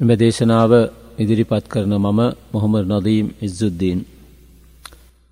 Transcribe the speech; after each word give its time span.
මෙම 0.00 0.16
දේශනාව 0.16 0.72
ඉදිරිපත් 1.20 1.68
කරන 1.68 1.92
මම 1.92 2.20
මොහොමර් 2.52 2.84
නොදීම් 2.88 3.26
ඉස්සුද්දීන්. 3.42 3.98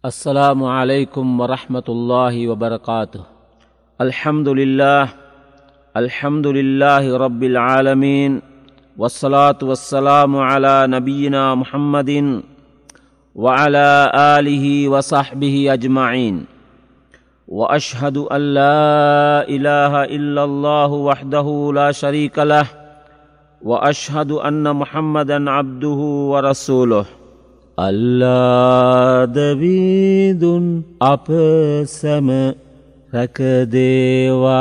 السلام 0.04 0.64
عليكم 0.64 1.40
ورحمة 1.40 1.88
වබරකාතු. 1.88 2.48
وبركاته 2.48 3.22
الحمد 4.00 4.48
لله 4.48 5.08
الحمد 5.96 6.46
لله 6.46 7.16
رب 7.16 7.42
العالمين 7.42 8.42
والصلاة 8.98 9.56
والسلام 9.62 10.36
على 10.36 10.84
نبينا 10.86 11.64
وعلى 13.34 14.12
آله 14.14 14.88
وصحبه 14.88 15.72
أجمعين 15.72 16.44
وأشهد 17.48 18.16
أن 18.16 18.42
لا 18.54 19.48
إله 19.48 20.04
إلا 20.04 20.44
الله 20.44 20.90
وحده 20.92 21.72
لا 21.74 21.88
شريك 21.92 22.38
له 22.38 22.77
وأشهد 23.61 24.31
أن 24.31 24.75
محمدا 24.75 25.51
عبده 25.51 25.99
ورسوله 26.31 27.05
අල්ලාදවීදුන් 27.77 29.25
අප 31.01 31.27
සැම 31.89 32.27
රැකදේවා 33.13 34.53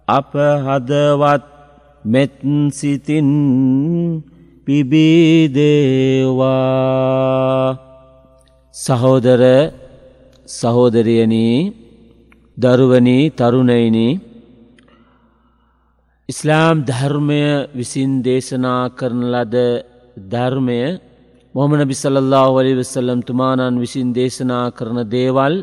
අප 0.08 0.32
හදවත් 0.64 1.44
මෙත්සිතින් 2.04 3.28
පිබිදේවා. 4.66 5.26
සහෝදර 8.74 9.42
සහෝදරයනී 10.48 11.56
දරුවනී 12.56 13.24
තරුණයිනී 13.30 14.20
ඉස්ලාම් 16.28 16.76
ධර්මය 16.84 17.42
විසින් 17.78 18.12
දේශනා 18.24 18.84
කරන 18.98 19.22
ලද 19.34 19.54
ධර්මය 20.32 20.80
මොහමන 21.56 21.82
බිසල්له 21.84 22.42
වලි 22.50 22.72
වසල්ලම් 22.74 23.20
තුමානන් 23.22 23.76
විසින් 23.76 24.08
දේශනා 24.12 24.66
කරන 24.70 24.98
දේවල් 25.08 25.54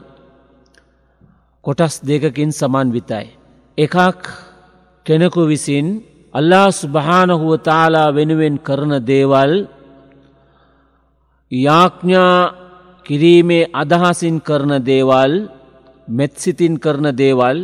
කොටස් 1.63 1.95
දෙකකින් 2.01 2.51
සමන් 2.51 2.87
විතයි. 2.89 3.27
එකක් 3.77 4.23
කෙනෙකු 5.05 5.41
විසින් 5.45 5.87
අල්ලා 6.33 6.67
ස්ුභානහුව 6.73 7.51
තාලා 7.61 8.09
වෙනුවෙන් 8.11 8.55
කරන 8.59 8.93
දේවල් 9.03 9.51
යාඥා 11.51 12.37
කිරීමේ 13.05 13.69
අදහසින් 13.73 14.35
කරන 14.39 14.73
දේවල් 14.83 15.33
මෙත්සිතින් 16.09 16.73
කරන 16.79 17.07
දේවල් 17.13 17.57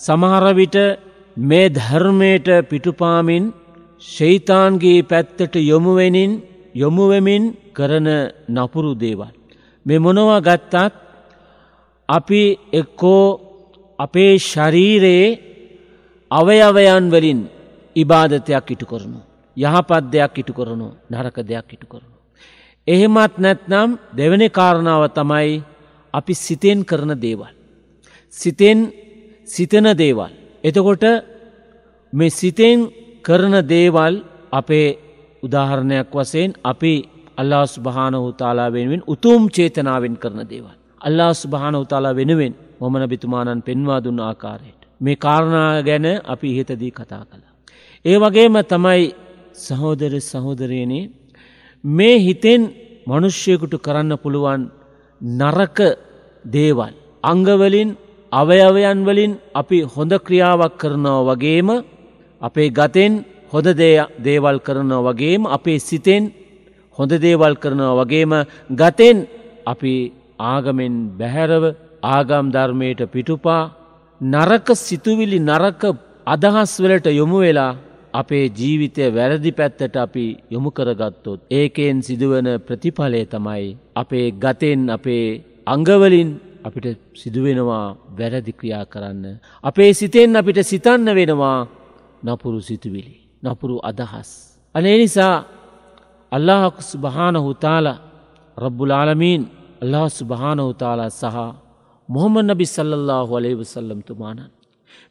සමහරවිට 0.00 0.76
මේ 1.36 1.68
ධර්මයට 1.70 2.48
පිටුපාමින් 2.70 3.44
ශෛතාන්ගේ 4.06 5.00
පැත්තට 5.02 5.54
යොමුවෙනින් 5.62 6.32
යොමුවමින් 6.80 7.44
කරන 7.76 8.08
නපුරු 8.48 8.92
දේවල්. 8.94 9.34
මේ 9.86 9.98
මොනවා 9.98 10.40
ගත්තත් 10.40 10.94
අපි 12.08 12.42
එක්කෝ 12.72 13.24
අපේ 13.98 14.32
ශරීරයේ 14.50 15.38
අවයවයන් 16.30 17.04
වලින් 17.12 17.40
ඉබාධතයක් 17.96 18.66
ඉටු 18.74 18.86
කරනු. 18.86 19.20
යහපත් 19.56 20.04
දෙයක් 20.12 20.34
ඉටු 20.40 20.52
කරනු 20.58 20.86
නරක 21.10 21.36
දෙයක් 21.42 21.68
ඉටු 21.74 21.86
කරනු. 21.86 22.14
එහෙමත් 22.86 23.34
නැත්නම් 23.38 23.90
දෙවැනි 24.16 24.48
කාරණාව 24.50 25.02
තමයි 25.18 25.62
අපි 26.14 26.32
සිතෙන් 26.36 26.78
කරන 26.84 27.12
දේවල්. 27.16 27.52
සිතෙන් 28.34 28.78
සිතන 29.46 29.86
දේවල්. 29.96 30.32
එතකොට 30.64 31.04
මේ 32.12 32.30
සිතෙන් 32.30 32.78
කරන 33.22 33.54
දේවල් 33.66 34.14
අපේ 34.52 35.07
උදාහරණයක් 35.42 36.08
වසයෙන් 36.12 36.50
අපි 36.64 36.92
අල්ලා 37.36 37.66
ස්භාන 37.66 38.14
හුතාලා 38.16 38.72
වෙනුවෙන් 38.72 39.02
උතුම් 39.06 39.42
චේතනාවෙන් 39.48 40.14
කරන 40.16 40.40
දේවල්. 40.50 40.76
අල්ලා 41.00 41.32
ස්භාන 41.34 41.74
උතාලා 41.76 42.14
වෙනුවෙන් 42.14 42.54
මොමන 42.80 43.04
බිතුමානන් 43.08 43.62
පෙන්වා 43.62 44.00
දුන්න 44.04 44.20
ආකාරයට. 44.20 44.80
මේ 45.00 45.16
කාරණා 45.16 45.82
ගැන 45.82 46.06
අපි 46.24 46.48
ඉහතදී 46.52 46.92
කතා 46.92 47.24
කළා. 47.24 47.54
ඒ 48.04 48.16
වගේම 48.16 48.54
තමයි 48.64 49.04
සහෝදර 49.56 50.12
සහෝදරයනේ 50.22 51.10
මේ 51.84 52.16
හිතෙන් 52.18 52.62
මනුෂ්‍යයකුට 53.06 53.74
කරන්න 53.84 54.12
පුළුවන් 54.22 54.62
නරක 55.20 55.78
දේවල්. 56.44 56.94
අංගවලින් 57.22 57.88
අවයවයන් 58.32 58.98
වලින් 59.04 59.32
අපි 59.54 59.78
හොඳ 59.84 60.12
ක්‍රියාවක් 60.18 60.74
කරනවා 60.78 61.26
වගේම 61.28 61.68
අපේ 62.40 62.70
ගතෙන් 62.70 63.12
හොඳ 63.52 63.68
දේවල් 64.20 64.58
කරනවා 64.60 65.06
වගේම 65.08 65.42
අපේ 65.48 65.78
සිතෙන් 65.80 66.22
හොඳ 66.98 67.12
දේවල් 67.18 67.54
කරනවා 67.56 67.98
වගේම 68.00 68.32
ගතෙන් 68.72 69.16
අපි 69.66 69.94
ආගමෙන් 70.46 70.94
බැහැරව 71.18 71.64
ආගම් 72.08 72.46
ධර්මයට 72.50 73.00
පිටුපා 73.06 73.62
නරක 74.20 74.68
සිතුවිලි 74.78 75.38
නරක 75.40 75.82
අදහස්වලට 76.26 77.06
යොමු 77.10 77.38
වෙලා 77.38 77.72
අපේ 78.12 78.46
ජීවිතය 78.50 79.02
වැරදි 79.10 79.50
පැත්තට 79.52 79.96
අපි 79.96 80.26
යොමු 80.50 80.70
කරගත්තොත් 80.70 81.40
ඒකෙන් 81.50 81.96
සිදුවන 82.02 82.48
ප්‍රතිඵලය 82.60 83.22
තමයි 83.26 83.76
අපේ 83.94 84.26
ගතෙන් 84.34 84.80
අපේ 84.90 85.26
අංගවලින් 85.66 86.30
අපිට 86.64 86.86
සිදුවෙනවා 87.14 87.96
වැරදි 88.18 88.52
ක්‍රියා 88.52 88.84
කරන්න. 88.86 89.24
අපේ 89.64 89.90
සිතෙන් 89.92 90.36
අපිට 90.36 90.58
සිතන්න 90.62 91.08
වෙනවා 91.10 91.58
නපුරු 92.24 92.60
සිතුවිලි. 92.60 93.27
නොපුරු 93.42 93.76
අදහස්. 93.82 94.30
අනේ 94.74 94.96
නිසා 94.98 95.36
අල්ලාහකු 96.32 96.80
සුභානහුතාල 96.82 97.86
රබ්බුලාලමීන් 98.56 99.42
අල්ලා 99.82 100.08
සුභානහුතාලා 100.10 101.10
සහ 101.12 101.36
මොහොම 102.08 102.34
නබි 102.40 102.64
සල්ලල්له 102.66 103.28
අලේව 103.38 103.60
සල්ලම්තුමානන්. 103.64 104.50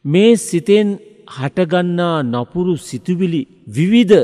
මේ 0.04 0.32
සිතෙන් 0.38 0.88
හටගන්නා 1.36 2.16
නොපුරු 2.24 2.74
සිතුවිලි 2.80 3.42
විවිධ 3.68 4.16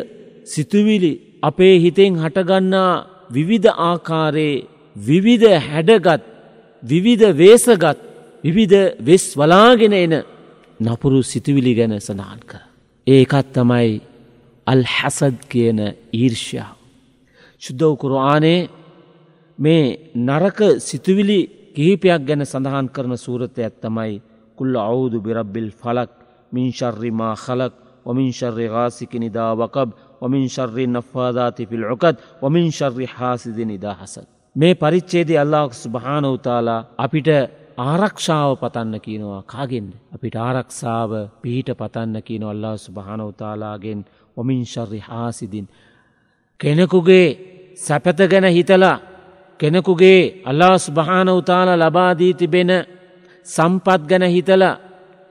සිතුවිලි 0.45 1.13
අපේ 1.43 1.75
හිතෙන් 1.81 2.13
හටගන්නා 2.23 2.93
විවිධ 3.31 3.69
ආකාරයේ 3.81 4.65
විවිධ 4.97 5.55
හැඩගත් 5.69 6.23
විවිධ 6.83 7.25
වේසගත් 7.33 7.99
විවිධ 8.45 8.77
වෙස් 9.01 9.25
වලාගෙන 9.37 9.95
එන 9.95 10.15
නපුරු 10.81 11.19
සිතුවිලි 11.23 11.73
ගැන 11.75 11.95
සඳහන් 12.01 12.41
කර. 12.51 12.74
ඒකත් 13.07 13.47
තමයි 13.53 13.91
අල් 14.67 14.83
හැසද් 14.87 15.37
කියන 15.51 15.79
ඊර්ෂ්‍යා. 16.13 16.71
ශුද්ධව 17.63 17.93
කුරආනේ 17.97 18.61
මේ 19.59 19.85
නරක 20.19 20.59
සිතුවිලි 20.81 21.41
කිහිපයක් 21.75 22.23
ගැන 22.29 22.43
සඳහන් 22.45 22.87
කරන 22.89 23.15
සූරතයක් 23.17 23.75
තමයි 23.83 24.15
කුල්ල 24.59 24.75
අවුදු 24.83 25.19
බිරබ්බිල් 25.21 25.71
ෆලක් 25.73 26.11
මින්ශර්රිමා 26.53 27.35
හලක් 27.37 27.75
ومنشر 28.07 28.59
غاسك 28.67 29.17
ندا 29.17 29.47
وقب 29.53 29.89
ومنشر 30.23 30.77
النفاذات 30.79 31.63
في 31.63 31.75
العقد 31.75 32.17
ومنشر 32.43 33.07
حاسد 33.07 33.59
ندا 33.63 33.93
حسد 33.95 34.27
මේ 34.57 34.75
පරිච්ඡේදයේ 34.75 35.39
අල්ලාහ් 35.39 35.73
සුබ්හානහු 35.75 36.39
තාලා 36.39 36.87
අපිට 36.99 37.29
ආරක්ෂාව 37.79 38.51
පතන්න 38.57 39.01
කියනවා 39.01 39.43
කාගෙන්ද? 39.45 39.93
අපිට 40.15 40.37
ආරක්ෂාව 40.39 41.11
පිහිට 41.43 41.71
පතන්න 41.73 42.23
කියනවා 42.23 42.51
අල්ලාහ් 42.51 42.75
සුබ්හානහු 42.79 43.33
තාලාගෙන් 43.35 44.05
වමින් 44.37 44.63
ශර්රි 44.65 45.01
හාසිදින්. 45.01 45.67
කෙනෙකුගේ 46.61 47.29
සැපත 47.77 48.19
ගැන 48.25 48.47
හිතලා 48.49 48.99
කෙනෙකුගේ 49.61 50.43
අල්ලා 50.45 50.79
ස්භාන 50.79 51.29
උතාල 51.31 51.69
ලබාදී 51.75 52.35
තිබෙන 52.35 52.71
සම්පත් 53.47 54.03
ගැන 54.05 54.25
හිතලා 54.27 54.79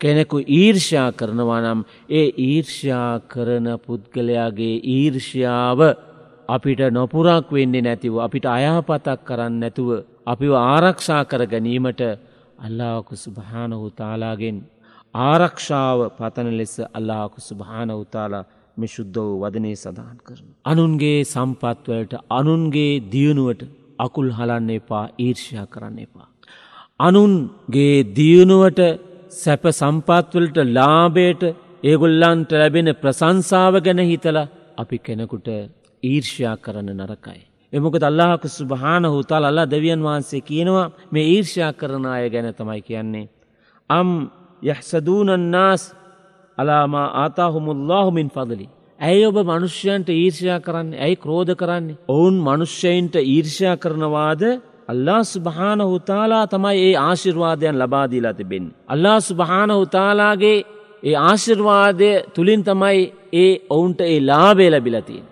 කෙනෙකු 0.02 0.38
ඊර්ෂා 0.52 1.12
කරනවා 1.12 1.62
නම් 1.62 1.80
ඒ 2.10 2.28
ඊර්ෂා 2.40 3.20
කරන 3.28 3.68
පුද්ගලයාගේ 3.80 4.76
ඊර්ෂ්‍යාව 4.88 5.80
අපිට 6.48 6.82
නොපුරක් 6.92 7.48
වෙන්නේ 7.52 7.82
නැතිව 7.82 8.16
අපිට 8.18 8.46
අයහපතක් 8.48 9.20
කරන්න 9.24 9.56
නැතුව 9.60 9.90
අපිව 10.26 10.54
ආරක්ෂා 10.54 11.24
කර 11.26 11.44
ගැනීමට 11.46 12.02
අල්ලාහකු 12.64 13.14
සුභානහු 13.18 13.86
තාලාගෙන් 14.02 14.58
ආරක්ෂාව 15.16 16.00
පතන 16.18 16.50
ලෙස 16.54 16.76
අල්ලාහකු 16.92 17.40
සුභානහු 17.42 18.02
තාලා 18.08 18.44
මේ 18.78 18.88
ශුද්ධ 18.88 19.20
වූ 19.20 19.40
වදනේ 19.44 19.76
සඳහන් 19.76 20.20
කරන. 20.20 20.46
අනුන්ගේ 20.66 21.20
සම්පත්වලට 21.26 22.14
අනුන්ගේ 22.32 22.94
දියුණුවට 23.14 23.64
අකුල් 24.00 24.30
හලන්න 24.32 24.70
එපා 24.72 25.06
ඊර්ෂයා 25.20 25.68
කරන්න 25.68 25.98
එපා. 26.00 26.28
අනුන්ගේ 27.00 27.96
දියුණුවට 28.18 28.82
සැප 29.34 29.64
සම්පත්වලට 29.72 30.58
ලාබේට 30.70 31.44
ඒගොල්ලන්ට 31.84 32.52
ලැබෙන 32.54 32.90
ප්‍රසංසාව 32.96 33.76
ගැන 33.86 34.02
හිතල 34.04 34.38
අපි 34.78 34.98
කෙනෙකුට 35.00 35.48
ඊර්ෂයා 36.04 36.56
කරන 36.58 36.90
නරකයි. 37.00 37.42
එමොකද 37.74 38.04
අල්ලාහක 38.04 38.44
සුභාන 38.50 39.06
හුතාල් 39.06 39.44
අල්ලා 39.44 39.66
දෙවියන් 39.66 40.02
වහන්සේ 40.04 40.42
කියනවා 40.42 40.92
මේ 41.12 41.26
ඊර්ෂයා 41.26 41.74
කරන 41.74 42.06
අය 42.08 42.30
ගැන 42.30 42.48
තමයි 42.54 42.82
කියන්නේ. 42.82 43.30
අම් 43.90 44.10
යහසදූනන්නාස් 44.62 45.84
අලාමා 46.58 47.08
ආතාහුමුල්ලාහුමින් 47.24 48.30
පදලි. 48.30 48.68
ඇයි 49.00 49.26
ඔබ 49.26 49.38
මනුෂ්‍යයන්ට 49.44 50.10
ඊර්ෂයා 50.12 50.60
කරන්න 50.60 50.94
ඇයි 50.96 51.16
ක්‍රෝධ 51.16 51.54
කරන්නේ. 51.56 51.98
ඔවුන් 52.08 52.36
මනුෂ්‍යයින්ට 52.40 53.16
ඊර්ෂයා 53.26 53.76
කරනවාද 53.78 54.44
අල්ලා 54.88 55.24
සුභාන 55.26 55.82
හුතාලා 55.84 56.46
තමයි 56.48 56.78
ඒ 56.80 56.96
ආශිර්වාදයන් 57.00 57.80
ලබාදීලා 57.80 58.34
තිබෙන්. 58.34 58.66
අල්ලා 58.88 59.20
සුභාන 59.22 59.72
හුතාලාගේ 59.72 60.58
ඒ 61.04 61.16
ආශිර්වාදය 61.24 62.10
තුළින් 62.36 62.64
තමයි 62.64 63.02
ඒ 63.34 63.52
ඔවුන්ට 63.70 64.02
ඒ 64.04 64.20
ලාබේ 64.22 64.72
ලැබිලතින්. 64.72 65.24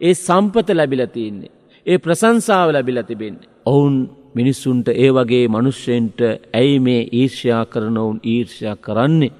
ඒ 0.00 0.14
සම්පත 0.16 0.68
ලැබිලතින්නේ. 0.72 1.59
ඒ 1.86 1.98
ප්‍රසංසාව 1.98 2.68
ලැබිල 2.70 3.02
තිබෙන්නේ. 3.02 3.48
ඔවුන් 3.66 3.94
මිනිස්සුන්ට 4.34 4.88
ඒ 4.94 5.10
වගේ 5.10 5.46
මනුෂ්‍යයෙන්ට 5.48 6.18
ඇයි 6.52 6.78
මේ 6.78 7.02
ඊර්ෂයා 7.12 7.64
කරන 7.66 7.96
ඔවුන් 7.96 8.18
ඊර්ෂයා 8.24 8.76
කරන්නේ. 8.78 9.32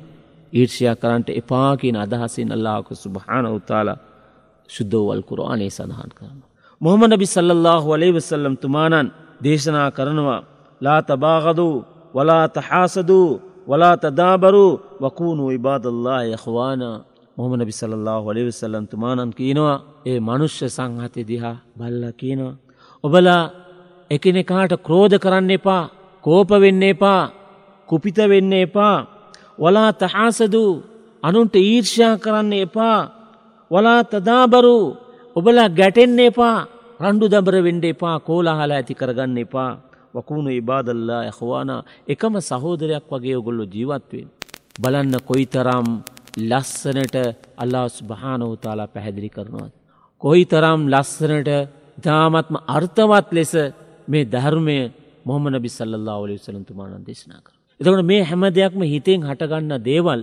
ඊර්ෂයා 0.53 0.97
කරන්ට 0.97 1.29
එපාකින 1.33 1.97
අදහසින් 1.97 2.53
අල්ලාක 2.53 2.87
සුභාන 2.95 3.47
උතාලා 3.49 3.99
ශුද්ධෝවල් 4.69 5.23
කුරානේ 5.23 5.71
සඳහන් 5.71 6.13
කරන. 6.15 6.39
මොහමද 6.81 7.13
බි 7.17 7.27
සල්ලල්له 7.27 7.85
වලේ 7.87 8.13
වසල්ලම් 8.13 8.57
තුමානන් 8.57 9.13
දේශනා 9.45 9.91
කරනවා 9.91 10.41
ලා 10.81 11.01
තබාගදූ 11.03 11.77
වලා 12.15 12.47
තහාසදූ 12.49 13.29
වලා 13.69 13.97
තදාබරු 13.97 14.67
වකූනු 15.03 15.51
ඉබාදල්ලා 15.51 16.23
යහවාන 16.27 16.83
මොහමන 17.41 17.63
බිසල්له 17.63 18.17
වලිවිසල්ලම් 18.21 18.85
තුමානන් 18.87 19.33
කියනවා 19.33 19.77
ඒ 20.07 20.19
මනුෂ්‍ය 20.21 20.67
සංහතය 20.69 21.21
දිහා 21.25 21.57
බල්ල 21.79 22.05
කියනවා. 22.13 22.55
ඔබලා 23.05 23.43
එකනෙකාට 24.11 24.73
ක්‍රෝධ 24.79 25.17
කරන්න 25.19 25.51
එපා 25.51 25.85
කෝප 26.25 26.51
වෙන්න 26.57 26.83
එපා 26.85 27.23
කුපිත 27.89 28.19
වෙන්න 28.25 28.53
එපා 28.59 28.97
වලා 29.59 29.91
තහාසදූ 29.95 30.73
අනුන්ට 31.23 31.55
ඊර්ෂා 31.59 32.15
කරන්න 32.17 32.53
එපා 32.59 32.99
වලා 33.71 34.01
තදාබරු 34.05 34.79
ඔබලා 35.37 35.69
ගැටෙන්න 35.71 36.19
එපා 36.21 36.59
රණ්ඩු 37.01 37.27
දබර 37.29 37.57
වෙන්ඩ 37.63 37.85
එපා 37.87 38.17
කෝලාහලා 38.21 38.79
ඇති 38.79 38.95
කරගන්න 38.95 39.39
එපා 39.39 39.71
වකුණු 40.15 40.51
ඉබාදල්ලා 40.53 41.23
යහවාන 41.25 41.71
එකම 42.09 42.35
සහෝදරයක් 42.41 43.07
වගේ 43.09 43.37
ඔගොල්ලො 43.37 43.65
ජීවත්වෙන්. 43.65 44.29
බලන්න 44.83 45.15
කොයිතරම් 45.21 45.89
ලස්සනට 46.39 47.17
අල්ලාස් 47.57 47.95
භානවතාලා 48.03 48.87
පැහැදිලි 48.87 49.29
කරනවත්. 49.29 49.73
කොයි 50.23 50.45
තරම් 50.45 50.81
ලස්සනට 50.89 51.51
ඉතාමත්ම 51.99 52.57
අර්ථවත් 52.69 53.29
ලෙස 53.33 53.53
මේ 54.09 54.25
ධර්මය 54.27 54.79
මොහමන 55.25 55.55
බිසල්ලා 55.59 56.17
ඔලි 56.17 56.39
සලන්තුමානන් 56.39 57.05
දේශනා 57.05 57.41
කර. 57.41 57.55
එතකට 57.81 58.03
මේ 58.03 58.23
හැම 58.23 58.43
දෙයක්ම 58.51 58.83
හිතෙන් 58.85 59.21
හටගන්න 59.23 59.83
දේවල් 59.83 60.21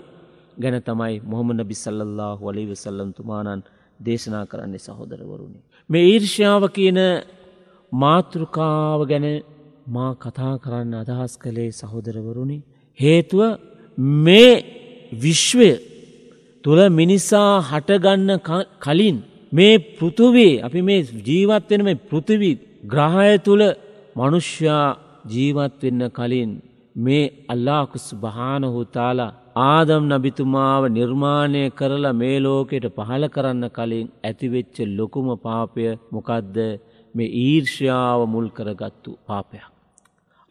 ගැන 0.57 0.77
තමයි 0.81 1.15
මොහමන 1.23 1.59
බිසල්له 1.63 2.29
වලි 2.39 2.63
වසල්ලන්තුමානන් 2.65 3.61
දේශනා 3.99 4.45
කරන්නේ 4.45 4.79
සහෝදරවරුණි. 4.79 5.59
මේ 5.89 6.05
ඊර්ෂාව 6.05 6.63
කියන 6.69 6.99
මාතෘකාව 7.91 8.99
ගැන 9.07 9.25
මා 9.87 10.11
කතා 10.15 10.53
කරන්න 10.57 10.93
අදහස් 10.95 11.33
කළේ 11.37 11.71
සහෝදරවරුණි. 11.71 12.57
හේතුව 12.99 13.41
මේ 14.25 14.53
විශ්වය 15.13 15.71
තුළ 16.67 16.81
මිනිසා 16.91 17.51
හටගන්න 17.61 18.31
කලින් 18.81 19.17
මේ 19.51 19.75
පෘතුවේ 19.97 20.53
අපි 20.61 20.81
මේ 20.81 21.01
ජීවත්වෙන 21.27 21.81
මේ 21.83 22.01
පෘතිවි 22.09 22.51
ග්‍රහය 22.83 23.35
තුළ 23.45 23.63
මනුෂ්‍යයා 24.15 24.87
ජීවත්වෙන්න 25.25 26.03
කලින් 26.09 26.51
මේ 26.95 27.23
අල්ලාකුස් 27.47 28.07
භානහු 28.15 28.81
තාලා 28.89 29.31
ආදම් 29.67 30.03
නබිතුමාව 30.11 30.83
නිර්මාණය 30.89 31.63
කරලා 31.71 32.13
මේ 32.13 32.37
ලෝකෙට 32.39 32.85
පහල 32.97 33.23
කරන්න 33.27 33.65
කලින් 33.69 34.07
ඇතිවෙච්ච 34.23 34.75
ලොකුම 34.97 35.27
පාපය 35.37 35.85
මොකදද 36.13 36.57
මේ 37.15 37.33
ඊර්ෂ්‍යාව 37.43 38.19
මුල් 38.33 38.47
කරගත්තු 38.49 39.11
පාපයක්. 39.27 39.65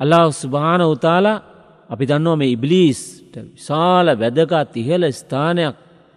අල්ලා 0.01 0.27
සුභාන 0.35 0.83
උතාලා 0.87 1.43
අපි 1.91 2.05
දන්නවා 2.11 2.41
මේ 2.43 2.55
ඉබ්ලිස්ට 2.57 3.35
විශාල 3.47 4.07
වැදගත් 4.15 4.73
ඉහල 4.83 5.03
ස්ථානයක් 5.13 5.77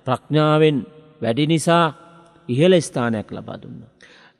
ප්‍රඥාවෙන් 0.10 0.78
වැඩි 1.22 1.46
නිසා 1.54 1.86
ඉහල 2.50 2.74
ස්ථානයක් 2.80 3.30
ලබා 3.32 3.58
දුන්න. 3.62 3.82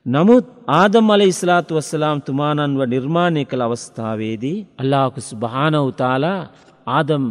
නමුත් 0.06 0.46
ආදම් 0.74 1.06
අල 1.10 1.22
ඉස්ලාතු 1.22 1.76
වස්සලාම් 1.76 2.18
තුමානන්ව 2.20 2.80
නිර්මාණය 2.86 3.42
කළ 3.44 3.62
අවස්ථාවේදී 3.62 4.58
අල්ලාකුස් 4.78 5.28
භාන 5.34 5.74
උතාලා 5.82 6.40
ආදම් 6.88 7.24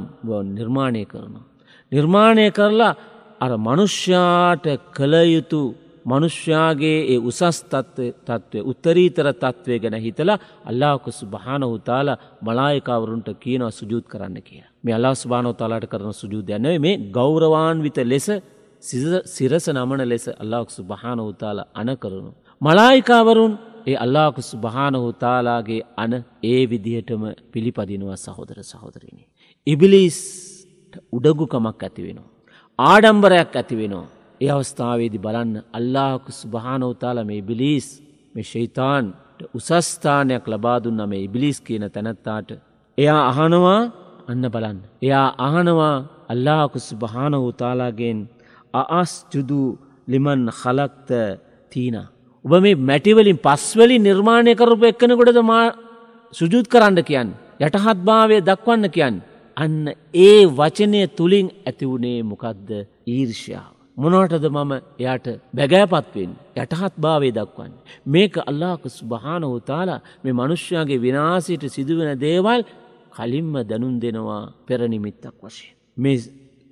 නිර්මාණය 0.57 1.03
කරනවා. 1.05 1.45
නිර්මාණය 1.91 2.45
කරලා 2.51 2.93
අර 3.41 3.51
මනුෂ්‍යාට 3.57 4.65
කළයුතු 4.93 5.61
මනුෂ්‍යයාගේ 6.09 6.99
ඒ 7.05 7.19
උසස් 7.21 7.59
තත්ත්වය 7.65 8.59
උත්තරීතර 8.63 9.27
තත්ත්වය 9.33 9.79
ගැන 9.79 9.97
හිතලා 9.97 10.37
අල්ලාකුසු 10.65 11.25
භානවතාලා 11.27 12.17
මලායකාවරුන්ට 12.41 13.29
කියනව 13.39 13.69
සුජූත් 13.71 14.05
කරන්න 14.07 14.37
කිය. 14.41 14.63
මේ 14.83 14.93
අල්ලා 14.93 15.15
ස්භානව 15.15 15.53
තාලාට 15.53 15.87
කරන 15.87 16.13
සුජූදයන්නව 16.13 16.75
මේ 16.79 16.95
ගෞරවාන්විත 17.09 17.97
ලෙස 18.05 18.27
සිරස 19.27 19.65
නමන 19.69 20.01
ලෙස 20.05 20.25
අල්ලාක්සු 20.33 20.83
භානවතාලා 20.83 21.67
අන 21.73 21.89
කරනු. 21.97 22.31
මලායිකාවරුන් 22.61 23.53
ඒ 23.87 23.97
අල්ලාකුසු 23.97 24.55
භානහුතාලාගේ 24.57 25.81
අන 25.97 26.13
ඒ 26.43 26.61
විදිහටම 26.71 27.23
පිළිපදිනවා 27.51 28.17
සහෝදර 28.17 28.57
සහෝදරණි. 28.63 29.23
ඉබිලිස් 29.67 30.19
උඩගුකමක් 31.13 31.83
ඇති 31.83 32.01
වෙනවා. 32.07 32.29
ආඩම්බරයක් 32.79 33.55
ඇති 33.55 33.75
වෙනවා. 33.75 34.07
ඒ 34.41 34.49
අවස්ථාවේදි 34.49 35.17
බලන්න 35.17 35.55
අල්ලාහකු 35.73 36.29
සුභානවතාල 36.33 37.17
මේ 37.25 37.41
බිලිස් 37.41 37.87
මේ 38.35 38.45
ශෛතාන්ට 38.45 39.39
උසස්ථානයක් 39.49 40.45
ලබාදුන්න 40.47 41.01
මේ 41.09 41.23
ඉබිලිස් 41.23 41.57
කියන 41.61 41.83
තැනැත්තාට. 41.87 42.49
එයා 42.97 43.21
අහනවා 43.31 43.81
අන්න 44.27 44.43
බලන්න. 44.45 44.79
එයා 45.01 45.27
අහනවා 45.39 45.95
අල්ලාහකු 46.27 46.77
සුභානවතාලාගෙන් 46.81 48.17
අස් 48.73 49.13
ජුදු 49.31 49.61
ලිමන් 50.07 50.41
හලක්ත 50.51 51.09
තීන. 51.71 51.97
ඔබ 52.45 52.51
මේ 52.55 52.75
මැටිවලින් 52.81 53.37
පස්වලි 53.37 53.97
නිර්මාණය 53.99 54.53
කරපු 54.55 54.85
එක්කනකොටද 54.85 55.39
මා 55.43 55.65
සුජුත් 56.33 56.67
කරන්න 56.67 57.03
කියන්න. 57.03 57.29
යටහත් 57.59 57.99
භාවය 58.01 58.37
දක්වන්න 58.41 58.85
කියන්න. 58.89 59.15
අන්න 59.57 59.75
ඒ 60.21 60.39
වචනය 60.49 61.01
තුළින් 61.09 61.47
ඇතිවුණේ 61.65 62.19
මොකක්ද 62.23 62.69
ඊර්ෂාව. 63.07 63.78
මොනවටද 63.99 64.45
මම 64.49 64.71
එයාට 64.97 65.27
බැගෑපත්වෙන් 65.53 66.31
යටහත් 66.55 66.93
භාවේ 66.97 67.31
දක්වන්න. 67.31 67.73
මේක 68.07 68.33
අල්ලාකස් 68.41 68.95
භානහු 69.05 69.55
තාලා 69.61 69.99
මේ 70.23 70.33
මනුෂ්‍යයාගේ 70.33 70.99
විනාසයට 70.99 71.63
සිදුවෙන 71.67 72.11
දේවල් 72.19 72.61
කලින්ම 73.11 73.53
දැනුන් 73.63 73.95
දෙනවා 73.97 74.43
පෙරනිමිත්තක් 74.65 75.35
වශයෙන්. 75.41 75.73
මේ 75.97 76.17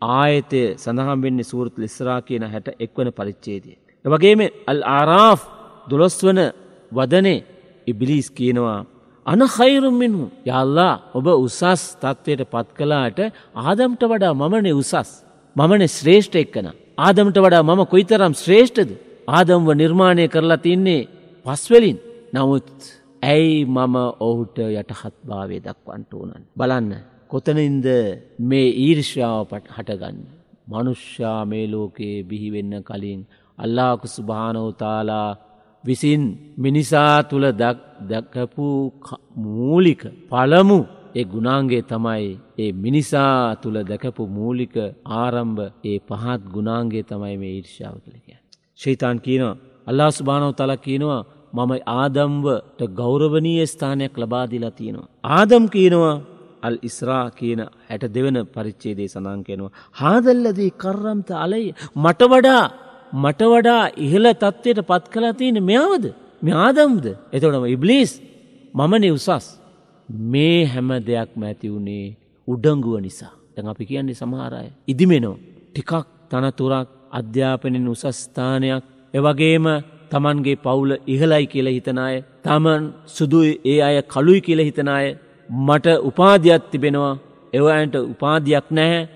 ආයතය 0.02 0.62
සඳහම් 0.76 1.20
වෙන්නේ 1.22 1.44
සූරත් 1.44 1.76
ලෙස්රා 1.78 2.20
කියන 2.22 2.44
හැට 2.46 2.68
එක්වන 2.80 3.10
පරිච්චේදය. 3.12 3.72
වගේම 4.06 4.42
අල් 4.66 4.82
ආරාෆ් 4.90 5.42
දොළොස්වන 5.88 6.40
වදනේ 6.92 7.46
ඉබිලිස් 7.88 8.28
කියනවා 8.32 8.80
අන 9.26 9.42
හයිරුම් 9.50 9.96
මිනු 9.96 10.24
යල්ලා 10.48 10.94
ඔබ 11.14 11.26
උසස් 11.38 11.62
තත්ත්වයට 11.96 12.42
පත් 12.46 12.68
කලාට 12.74 13.20
ආදම්ට 13.62 14.02
වඩා 14.06 14.34
මමනේ 14.36 14.74
උසස් 14.74 15.10
මමන 15.56 15.82
ශ්‍රේෂ්ඨ 15.90 16.38
එක්කන 16.38 16.68
ආදමට 16.98 17.38
වඩා 17.38 17.64
මම 17.64 17.82
කොයිතරම් 17.86 18.34
ශ්‍රේෂ්ඨද? 18.34 18.92
ආදම්ව 19.30 19.68
නිර්මාණය 19.74 20.26
කරලා 20.28 20.64
තින්නේ 20.66 21.02
පස්වලින්. 21.46 21.98
නමුත් 22.34 22.70
ඇයි 23.24 23.66
මම 23.68 23.96
ඔහුට 24.20 24.58
යටහත් 24.72 25.16
භාවය 25.30 25.58
දක්වන්ට 25.60 26.12
ඕනන් 26.14 26.44
බලන්න 26.56 26.92
කොතනින්ද 27.28 27.86
මේ 28.42 28.70
ඊර්ෂාව 28.86 29.42
පට 29.52 29.68
හටගන්න? 29.78 30.18
මනුෂ්‍යා 30.68 31.42
මේ 31.46 31.66
ලෝකයේ 31.68 32.18
බිහිවෙන්න 32.24 32.74
කලින් 32.84 33.22
අල්ලාකු 33.58 34.08
සුභානෝතාලා 34.08 35.30
විසින් 35.84 36.24
මිනිසා 36.58 37.16
තුළ 37.30 37.48
දැකපු 38.12 38.68
මූලික 39.36 40.02
පළමු 40.30 40.80
ඒ 41.18 41.26
ගුණාන්ගේ 41.26 41.82
තමයි 41.84 42.28
ඒ 42.58 42.72
මිනිසා 42.76 43.56
තුළ 43.56 43.78
දැකපු 43.84 44.24
මූලික 44.30 44.76
ආරම්භ 45.16 45.64
ඒ 45.84 45.98
පහත් 46.02 46.42
ගුණාන්ගේ 46.54 47.04
තමයි 47.04 47.36
මේ 47.38 47.54
ඊර්ෂාව 47.54 47.96
කළ 47.98 48.18
කිය. 48.20 48.38
ශෛතාන් 48.80 49.18
කියනවා 49.20 49.56
අල්ලා 49.88 50.12
ස්භානව 50.12 50.52
තල 50.54 50.74
කියනවා 50.78 51.22
මම 51.54 51.72
ආදම්වට 51.96 52.82
ගෞරවනීය 52.94 53.66
ස්ථානයක් 53.66 54.16
ලබාදිලා 54.18 54.72
තියෙනවා. 54.72 55.10
ආදම් 55.32 55.64
කියනවා 55.68 56.16
අල් 56.62 56.76
ඉස්රා 56.82 57.26
කියන 57.32 57.62
හැට 57.88 58.04
දෙවන 58.10 58.38
පරිච්චේදේ 58.48 59.08
සඳන් 59.08 59.42
කෙනවා. 59.44 59.72
හාදල්ලදී 59.94 60.72
කරම්ත 60.76 61.30
අලයි 61.38 61.70
මට 61.96 62.22
වඩා 62.26 62.66
මට 63.14 63.42
වඩා 63.46 63.84
ඉහළ 63.98 64.28
තත්ත්වයට 64.34 64.82
පත් 64.84 65.04
කලා 65.10 65.34
තියෙන 65.34 65.60
මෙයාවද 65.64 66.06
මෙ 66.42 66.52
ආදම්ද 66.60 67.06
එතොටම 67.32 67.66
ඉබ්ලිස් 67.68 68.12
මමනේ 68.74 69.12
උසස් 69.12 69.48
මේ 70.10 70.66
හැම 70.66 70.90
දෙයක්ම 71.02 71.44
ඇති 71.44 71.68
වුණේ 71.70 72.16
උඩංගුව 72.48 73.00
නිසා. 73.02 73.34
දැන් 73.54 73.68
අපි 73.68 73.86
කියන්නේ 73.86 74.16
සමහරය 74.16 74.70
ඉදිමෙනෝ 74.88 75.36
ටිකක් 75.72 75.92
තනතුරක් 76.30 76.88
අධ්‍යාපනෙන් 77.12 77.88
උසස්ථානයක් 77.88 78.84
එවගේම 79.14 79.66
තමන්ගේ 80.10 80.58
පවුල 80.58 80.92
ඉහලයි 81.06 81.46
කියල 81.48 81.68
හිතනාය 81.68 82.16
තමන් 82.44 82.84
සුදුයි 83.08 83.60
ඒ 83.66 83.80
අය 83.82 83.98
කලුයි 84.04 84.42
කියල 84.42 84.60
හිතනාය 84.60 85.08
මට 85.50 85.88
උපාධයක් 86.02 86.64
තිබෙනවා. 86.72 87.16
එවයන්ට 87.54 87.96
උපාධයක් 87.96 88.66
නැහැ. 88.72 89.08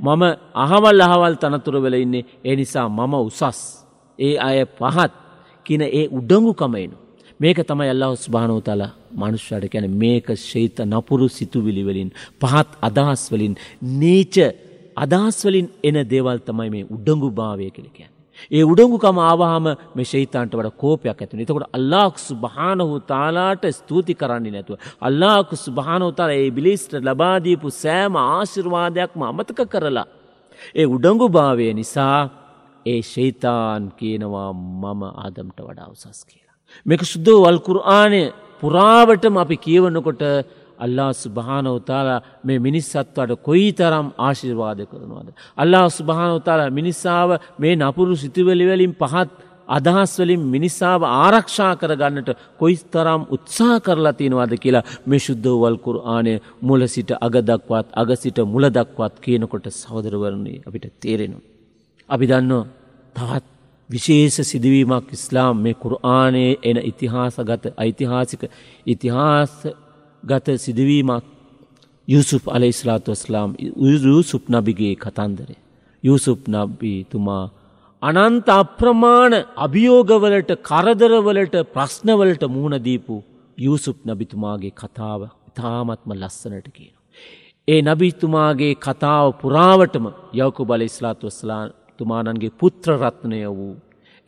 මම 0.00 0.22
අහවල් 0.54 1.00
අහවල් 1.00 1.34
තනතුරවල 1.34 1.94
ඉන්නේ. 1.94 2.24
ඒ 2.44 2.56
නිසා 2.56 2.88
මම 2.88 3.14
උසස්. 3.20 3.60
ඒ 4.18 4.36
අය 4.38 4.58
පහත් 4.78 5.12
කියන 5.66 5.82
ඒ 5.82 6.06
උඩංගුකමයිනු 6.08 6.96
මේක 7.40 7.58
තමයි 7.62 7.88
අල්ලා 7.88 8.12
ස්භානෝ 8.16 8.60
තල 8.60 8.82
මනුෂ්‍යයට 9.14 9.66
කැන 9.68 9.86
මේක 9.94 10.28
ශෛත 10.42 10.78
නපුරු 10.84 11.28
සිතුවිලිවලින් 11.30 12.10
පහත් 12.40 12.68
අදහස්වලින් 12.82 13.54
නීච 13.94 14.36
අදහස්වලින් 14.96 15.66
එන 15.82 15.96
දේවල් 16.08 16.38
තමයි 16.40 16.70
මේ 16.70 16.86
උඩංගු 16.90 17.28
භාවය 17.32 17.70
කෙලකයන්. 17.70 18.10
ඒ 18.50 18.62
උඩංගුකම 18.62 19.18
ආවාහම 19.20 19.66
මේ 19.94 20.04
ශෛතන්ට 20.04 20.54
වඩ 20.54 20.72
කෝපයක් 20.74 21.08
ඇතින 21.16 21.40
එතකොට 21.40 21.68
අල්ලාක්සු 21.70 22.34
භානහු 22.36 22.96
තාලාට 23.02 23.64
ස්තුති 23.72 24.14
කරන්නේ 24.14 24.52
නැතුව. 24.52 24.76
අල්ලාකුසු 25.00 25.68
භානෝතර 25.72 26.30
ඒ 26.30 26.48
බිලිස්ට 26.50 26.92
ලබාදීපු 27.00 27.68
සෑම 27.74 28.16
ආශිර්වාදයක්ම 28.24 29.20
අමතක 29.22 29.60
කරලා. 29.66 30.06
ඒ 30.74 30.86
උඩංගු 30.86 31.26
භාවය 31.30 31.68
නිසා 31.74 32.20
ඒ 32.86 33.00
ශෛතාන් 33.04 33.82
කියනවා 33.92 34.50
මම 34.52 35.02
ආදම්ට 35.16 35.58
වඩා 35.60 35.88
උසස් 35.88 36.20
කියලා. 36.24 36.45
මේක 36.86 37.02
සුද්දෝ 37.04 37.38
වල්කුරආනය 37.44 38.22
පුරාවටම 38.62 39.34
අපි 39.36 39.56
කියවන්නකොට 39.56 40.22
අල්ලා 40.78 41.12
ස්භානවතාලා 41.14 42.20
මේ 42.44 42.58
මිනිස්සත්වට 42.58 43.32
කොයි 43.42 43.72
තරම් 43.72 44.06
ආශිර්වාද 44.18 44.80
කරනවාද. 44.90 45.28
අල්ලා 45.58 45.86
ස්භානවතාලා 45.90 46.70
මිනිස්සාාව 46.70 47.30
මේ 47.58 47.74
නපුරු 47.76 48.14
සිතුවලිවලින් 48.16 48.94
පහත් 48.94 49.30
අදහස්වලින් 49.68 50.42
මිනිස්සාාව 50.54 51.02
ආරක්ෂා 51.04 51.72
කරගන්නට 51.76 52.30
කොයිස් 52.58 52.82
තරම් 52.84 53.22
උත්සා 53.30 53.76
කරලා 53.80 54.12
තියෙනවාද 54.12 54.52
කියලා 54.62 54.84
මේ 55.06 55.20
ශුද්ධවල්කුර 55.26 55.96
ආනය 56.06 56.34
මුල 56.62 56.86
සිට 56.86 57.10
අගදක්වත් 57.26 57.86
අග 58.02 58.10
සිට 58.22 58.38
මුලදක්වත් 58.54 59.14
කියනකොට 59.24 59.66
සහෝදරවරණය 59.72 60.54
අපිට 60.68 60.86
තේරෙනවා. 61.02 61.44
අපි 62.08 62.24
දන්නවා 62.30 62.64
තවත් 63.16 63.55
විශේෂ 63.90 64.36
සිදුවීමක් 64.44 65.12
ඉස්ලාම් 65.12 65.56
මේ 65.58 65.74
කුරආනයේ 65.76 66.52
එන 66.62 66.78
ඉතිහාස 66.82 67.36
ගත 67.42 67.74
ඓතිහාසික 67.76 68.42
ඉතිහාස 68.86 69.54
ගත 70.22 70.46
සිදුවීමක් 70.58 71.24
යුසුප් 72.08 72.44
අල 72.48 72.62
ඉස්ලාතු 72.64 73.12
වස්ලාම් 73.12 73.54
යුසුප් 74.06 74.42
නබිගේ 74.48 74.94
කතන්දරේ. 74.96 75.60
යුසුප් 76.04 76.40
නබ්බීතුමා 76.48 77.44
අනන්ත 78.02 78.48
අප්‍රමාණ 78.50 79.34
අභියෝගවලට 79.56 80.50
කරදරවලට 80.62 81.56
ප්‍රශ්නවලට 81.72 82.42
මුහුණදීපු 82.48 83.16
යුසුප් 83.58 83.98
නබිතුමාගේ 84.04 84.72
කතාව 84.72 85.20
ඉතාමත්ම 85.48 86.10
ලස්සනට 86.12 86.68
කියන. 86.68 86.94
ඒ 87.68 87.80
නබිතුමාගේ 87.82 88.74
කතාව 88.78 89.26
පුරාවටම 89.40 90.06
යවකු 90.34 90.62
බල 90.64 90.82
ඉස්ලාතු 90.82 91.26
වස්ලාම් 91.26 91.68
තුමානන්ගේ 91.98 92.50
පුත්‍රරත්නය 92.52 93.40
වූ 93.48 93.74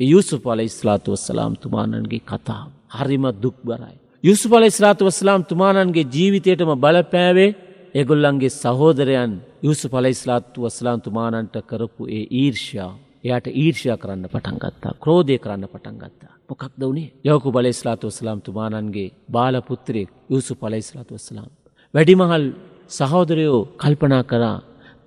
යුසු 0.00 0.36
පල 0.38 0.60
ඉස්ලාතු 0.60 1.08
වස්සලාම් 1.12 1.52
තුමානන්ගේ 1.56 2.22
කතාව. 2.22 2.68
හරිම 2.90 3.24
දුක් 3.34 3.56
බරයි. 3.62 3.96
යුසු 4.24 4.46
පල 4.48 4.64
ඉස්ලාතු 4.64 5.02
වස්ලාම් 5.04 5.40
තුමානන්ගේ 5.44 6.06
ජීවිතයටම 6.06 6.70
බලපෑවේ 6.76 7.50
එගොල්ලන්ගේ 7.94 8.50
සහෝදරයන් 8.52 9.32
යුසු 9.62 9.86
පල 9.88 10.06
ඉස්ලාත්තු 10.06 10.58
වස්ලාම් 10.62 10.98
තුමානන්ට 11.00 11.56
කරපු 11.62 12.02
ඒ 12.08 12.24
ඊර්ෂා 12.32 12.92
එයට 13.26 13.46
ඊර්ෂයා 13.52 13.96
කරන්න 13.96 14.24
පටන් 14.26 14.58
ගත්තා 14.58 14.92
ක්‍රෝධය 14.96 15.38
කරන්න 15.38 15.64
පටන් 15.66 15.96
ගත්තා. 15.96 16.32
මොකක්ද 16.48 16.82
වනේ 16.82 17.12
යවකු 17.24 17.48
බල 17.50 17.66
ඉස්ලාතු 17.66 18.08
වස්ලාම් 18.08 18.40
තුමානන්ගේ 18.40 19.12
බාලපුත්‍රයෙක් 19.28 20.10
යුසු 20.30 20.54
පල 20.54 20.74
ඉස්ලාතු 20.74 21.14
වස්ලාම්. 21.14 21.50
වැඩිමහල් 21.94 22.44
සහෝදරයෝ 22.90 23.60
කල්පනා 23.76 24.24
කරා 24.24 24.58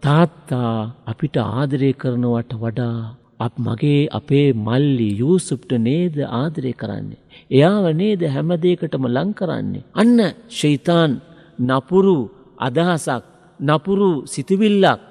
තාත්තා 0.03 0.75
අපිට 1.05 1.35
ආදරය 1.39 1.89
කරනවට 1.93 2.53
වඩා 2.55 2.99
අප 3.39 3.53
මගේ 3.59 4.01
අපේ 4.11 4.47
මල්ලි 4.59 5.09
යූසුප්ට 5.19 5.71
නේද 5.79 6.15
ආදරය 6.33 6.71
කරන්නේ. 6.73 7.21
එයාව 7.51 7.85
නේද 7.93 8.21
හැමදේකටම 8.27 9.05
ලං 9.07 9.29
කරන්නේ. 9.33 9.83
අන්න 9.93 10.19
ශෛතාන් 10.51 11.11
නපුරු 11.59 12.17
අදහසක් 12.59 13.23
නපුරු 13.59 14.09
සිතිවිල්ලක් 14.25 15.01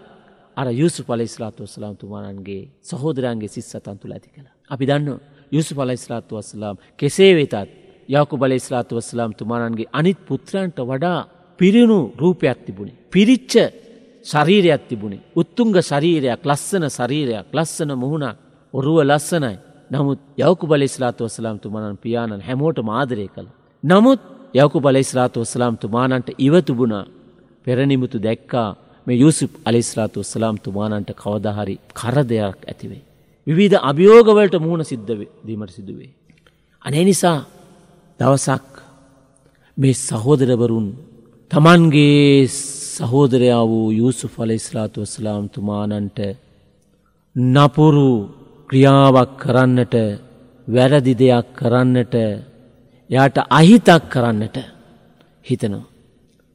අර 0.57 0.69
යුසු 0.73 1.01
පලයිස්ලාතු 1.05 1.61
වස්ලාම් 1.65 1.95
තුමානන්ගේ 1.97 2.63
සහෝදරන්ගේ 2.83 3.49
සිස් 3.49 3.67
සතන් 3.67 3.97
තුළ 3.97 4.13
ඇති 4.13 4.29
කළ. 4.29 4.49
අපි 4.71 4.85
දන්න 4.87 5.09
යුසු 5.53 5.73
පලයිස්ලාතු 5.75 6.33
වස්ලාම් 6.37 6.77
කෙසේ 6.99 7.33
වෙතත් 7.33 7.55
යකු 8.09 8.35
බලයිස්ලාතු 8.37 8.93
වස්ලාම් 8.99 9.31
තුමානන්ගේ 9.33 9.93
අනිත් 9.93 10.19
පුත්‍රන්ට 10.21 10.79
වඩා 10.83 11.21
පිරිණු 11.61 12.01
රූපයක් 12.15 12.59
තිබුණේ. 12.67 12.99
පිරිච්ච 13.09 13.55
ශරීරයක් 14.25 14.83
තිබුණේ. 14.89 15.23
උත්තුංග 15.35 15.75
ශරීරයක් 15.83 16.41
ලස්සන 16.43 16.85
ශරීරයක් 16.89 17.47
ලස්සන 17.53 17.91
මුහුණක් 17.95 18.37
ඔරුව 18.75 18.99
ලස්සනයි. 19.03 19.57
නමුත් 19.91 20.21
යවකු 20.39 20.65
බලස්ලාතු 20.67 21.25
වසලාම් 21.25 21.57
තුමනන් 21.59 21.97
පියාණන් 21.97 22.41
හැමෝට 22.41 22.79
මාදරය 22.81 23.27
කළ. 23.29 23.49
නමුත් 23.85 24.21
යවකු 24.55 24.79
බලස්ලාතු 24.81 25.41
වසලාම් 25.41 25.75
තුමානන්ට 25.77 26.29
ඉවතුබුණා 26.39 27.05
පෙරනිමුතු 27.67 28.19
දැක්කා 28.19 28.69
මේ 29.07 29.17
යුසුප් 29.17 29.53
අලිස්ලාතු 29.65 30.21
වස්සලාම් 30.21 30.57
තුමානන්ට 30.59 31.11
කවදහරි 31.13 31.75
කරදයක් 31.93 32.59
ඇතිවේ. 32.63 33.03
විවිධ 33.47 33.79
අභියෝගවලට 33.81 34.55
මුහුණ 34.57 34.85
සිද්ධ 34.85 35.13
දීමට 35.47 35.71
සිදුවේ. 35.71 36.11
අනේ 36.83 37.05
නිසා 37.05 37.39
දවසක් 38.21 38.69
මේ 39.77 39.95
සහෝදරවරුන් 39.99 40.89
තමන්ගේ 41.51 42.49
සහෝදරයා 43.01 43.65
වූ 43.67 43.91
යුසු 43.93 44.27
ෆලයිස්ලාතු 44.29 45.03
වස්ලාම් 45.03 45.45
තුමානන්ට 45.49 46.19
නපුරු 47.37 48.11
ක්‍රියාවක් 48.71 49.31
කරන්නට 49.39 49.95
වැරදි 50.69 51.13
දෙයක් 51.15 51.47
කරන්නට 51.55 52.15
යාට 53.11 53.37
අහිතක් 53.51 54.03
කරන්නට 54.09 54.57
හිතනවා. 55.45 55.87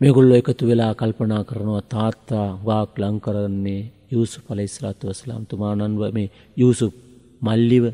මෙගුල්ල 0.01 0.31
එකතු 0.31 0.63
වෙලා 0.67 0.93
කල්පනා 0.93 1.43
කරනවා 1.43 1.81
තාත්තා 1.85 2.47
වාක් 2.61 2.91
ලං 2.97 3.17
කරන්නේ 3.19 3.81
යුසු 4.11 4.37
පලයිස්රාතු 4.41 5.03
වස්ලාම් 5.07 5.43
තුමානන්ව 5.45 6.01
මේ 6.13 6.33
යුසු 6.57 6.85
මල්ලිව 7.41 7.85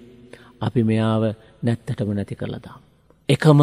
අපි 0.61 0.81
මෙයාව 0.83 1.23
නැත්තටම 1.63 2.09
නැති 2.09 2.35
කරලදා. 2.35 2.77
එකම 3.29 3.59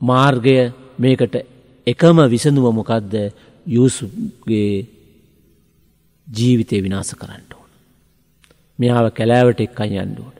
මාර්ගය 0.00 0.56
මේකට 0.98 1.34
එකම 1.86 2.16
විසඳුව 2.26 2.66
මොකක්ද 2.70 3.14
යුසුගේ 3.66 4.86
ජීවිතය 6.26 6.82
විනාස 6.82 7.14
කරන්න 7.14 7.52
ඕන. 7.52 7.70
මෙයාව 8.78 9.10
කැලෑවට 9.10 9.60
එක් 9.60 9.80
අයන්ඩුවට. 9.80 10.38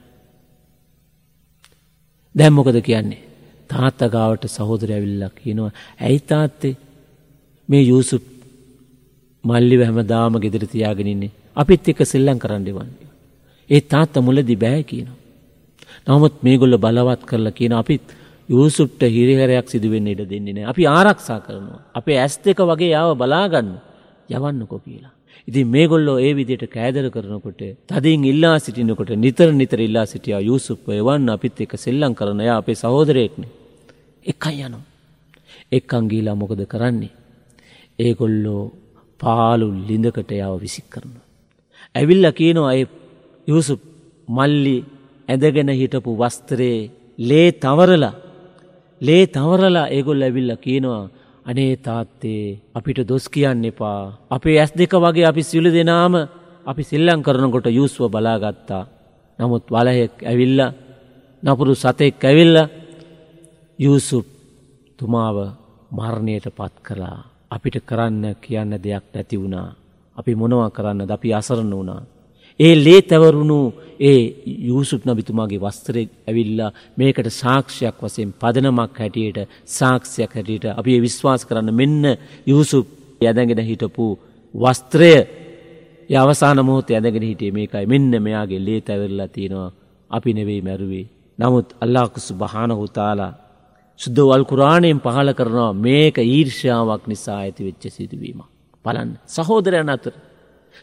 දැම්මොකද 2.34 2.80
කියන්නේ 2.80 3.22
තාත්තගාවට 3.70 4.44
සහෝදරය 4.48 4.92
ඇවිල්ලක් 4.92 5.34
කියනවා 5.36 5.72
ඇයි 6.00 6.20
තාත්තේ 6.22 6.76
මේ 7.68 7.82
යුසුප් 7.82 8.24
මල්ලි 9.44 9.84
හැම 9.84 10.00
දාම 10.06 10.34
ගෙදර 10.38 10.66
තියාගෙනන්නේ 10.66 11.36
අපිත් 11.56 11.88
එක 11.88 12.00
සෙල්ලං 12.04 12.38
කරන්න 12.38 12.64
වන්නේ. 12.68 13.10
ඒ 13.70 13.80
තාත්ත 13.82 14.14
මුලදි 14.18 14.56
බෑ 14.56 14.82
කියනවා. 14.82 15.18
නමුත් 16.06 16.42
මේගොල්ල 16.42 16.76
බලවත් 16.76 17.22
කරලා 17.24 17.50
කියන 17.50 17.72
අපිත් 17.72 18.04
යූසුප්ට 18.48 19.02
හිරිහරයක් 19.06 19.66
සිදුවෙන්න 19.68 20.06
ඉඩ 20.06 20.22
දෙන්නේ 20.28 20.54
නෑ 20.54 20.70
අපි 20.72 20.86
ආරක්ෂා 20.88 21.40
කරනවා. 21.40 21.80
අපේ 21.94 22.18
ඇස් 22.18 22.36
දෙක 22.38 22.58
වගේ 22.60 22.90
යාව 22.90 23.16
බලාගන්න 23.16 23.70
යවන්නකො 24.30 24.78
කියලා. 24.78 25.12
ඉතින් 25.48 25.66
මේගොල්ලෝ 25.66 26.18
ඒ 26.18 26.32
විදියට 26.34 26.64
කෑදර 26.68 27.06
කරනකොට 27.10 27.62
තදින් 27.88 28.24
ඉල්ලා 28.24 28.58
සිටිනකොට 28.58 29.10
නිතර 29.16 29.48
නිතර 29.52 29.80
ඉල්ලා 29.80 30.06
සිටියා 30.06 30.40
යුසුප්ව 30.40 30.86
එවන්න 30.92 31.28
අපිත් 31.28 31.60
එක 31.60 31.74
සෙල්ලං 31.76 32.14
කරන 32.14 32.40
යා 32.40 32.58
අපේ 32.58 32.74
සහෝදරයෙක්න. 32.74 33.44
එකයි 34.24 34.62
යනවා. 34.62 34.84
එක් 35.72 35.94
අංගීලා 35.94 36.34
මොකද 36.34 36.62
කරන්නේ. 36.66 37.12
ඒගොල්ලෝ 37.98 38.62
පාලු 39.20 39.66
ලිඳකට 39.88 40.30
යාව 40.32 40.54
විසික් 40.60 40.86
කරන. 40.90 41.14
ඇවිල්ල 41.94 42.26
කියනවා 42.32 42.72
අය 42.74 42.82
යුසුප් 43.48 43.80
මල්ලි 44.28 44.76
ඇදගෙන 45.28 45.70
හිටපු 45.72 46.10
වස්තරයේ 46.16 46.90
ලේ 47.18 47.48
තවරලා 47.54 48.14
ලේ 49.02 49.24
තවරලා 49.26 49.86
ඒගොල් 49.88 50.22
ඇවිල්ල 50.22 50.52
කියනවා 50.64 51.04
අනේ 51.46 51.74
තාත්තේ 51.76 52.58
අපිට 52.74 52.98
දොස් 53.02 53.24
කියන්න 53.28 53.64
එපා. 53.64 54.02
අපේ 54.30 54.56
ඇස් 54.58 54.72
දෙක 54.72 54.92
වගේ 54.94 55.26
අපි 55.26 55.42
සිලු 55.42 55.70
දෙනාම 55.70 56.14
අපි 56.66 56.82
සිල්ලං 56.82 57.22
කරනකොට 57.22 57.66
යුස්ව 57.68 58.02
බලාගත්තා. 58.08 58.84
නමුත් 59.38 59.64
වලහෙක් 59.66 60.14
ඇවිල්ල 60.22 60.60
නපුරු 61.42 61.74
සතෙක් 61.74 62.22
ඇවිල්ල 62.22 62.56
යුසුප් 63.78 64.26
තුමාව 64.98 65.36
මරණයට 65.90 66.46
පත් 66.48 66.74
කලා. 66.80 67.18
අපිට 67.50 67.76
කරන්න 67.80 68.24
කියන්න 68.40 68.72
දෙයක් 68.74 69.04
නැති 69.14 69.36
වුණා. 69.36 69.68
අපි 70.16 70.32
මොනවා 70.34 70.70
කරන්න 70.70 71.06
ද 71.08 71.10
අපි 71.10 71.28
අසරණ 71.34 71.72
වුණා. 71.72 72.02
ඒ 72.62 72.74
ලේ 72.76 73.00
තැවරුණු 73.02 73.58
ඒ 74.00 74.22
යුසුප් 74.66 75.02
නබිතුමාගේ 75.04 75.60
වස්තරෙක් 75.60 76.08
ඇවිල්ලා 76.22 76.70
මේකට 76.96 77.28
සාක්ෂයක් 77.34 77.96
වසයෙන් 78.00 78.30
පදනමක් 78.34 78.98
හැටියට 78.98 79.38
සාක්ෂයක් 79.70 80.32
හැටියට 80.32 80.66
අපි 80.72 81.00
විශ්වාස 81.00 81.42
කරන්න 81.44 81.70
මෙන්න 81.72 82.04
යුසුප් 82.46 82.86
යදගෙන 83.22 83.62
හිටපු 83.62 84.06
වස්ත්‍රය 84.54 85.14
අවසාන 86.16 86.58
මොහොත 86.60 86.90
ඇදගෙන 86.90 87.22
හිටිය 87.22 87.52
මේකයි 87.52 87.86
මෙන්න 87.86 88.12
මෙයාගේ 88.18 88.60
ලේ 88.60 88.80
තැවරලා 88.80 89.28
තියෙනවා 89.28 89.70
අපි 90.10 90.34
නෙවෙයි 90.34 90.62
මැරුවේ. 90.62 91.06
නමුත් 91.38 91.68
අල්ලාකුසු 91.80 92.34
බහනහුතාලා 92.34 93.32
සුද්දවල් 94.00 94.44
කුරාණයෙන් 94.44 95.00
පහල 95.00 95.30
කරනවා 95.32 95.72
මේක 95.78 96.16
ඊර්ෂාවක් 96.18 97.02
නිසා 97.06 97.38
ඇති 97.38 97.64
වෙච්ච 97.64 97.84
සිදුවීම. 97.88 98.40
බලන්න 98.84 99.10
සහෝදරයන් 99.26 99.88
අතර. 99.88 100.12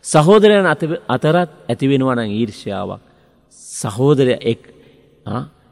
සහෝදරයන් 0.05 0.65
අතරත් 1.07 1.49
ඇතිවෙනවන 1.69 2.19
ඊර්ෂාවක්. 2.31 3.01
සහෝදරය 3.81 4.33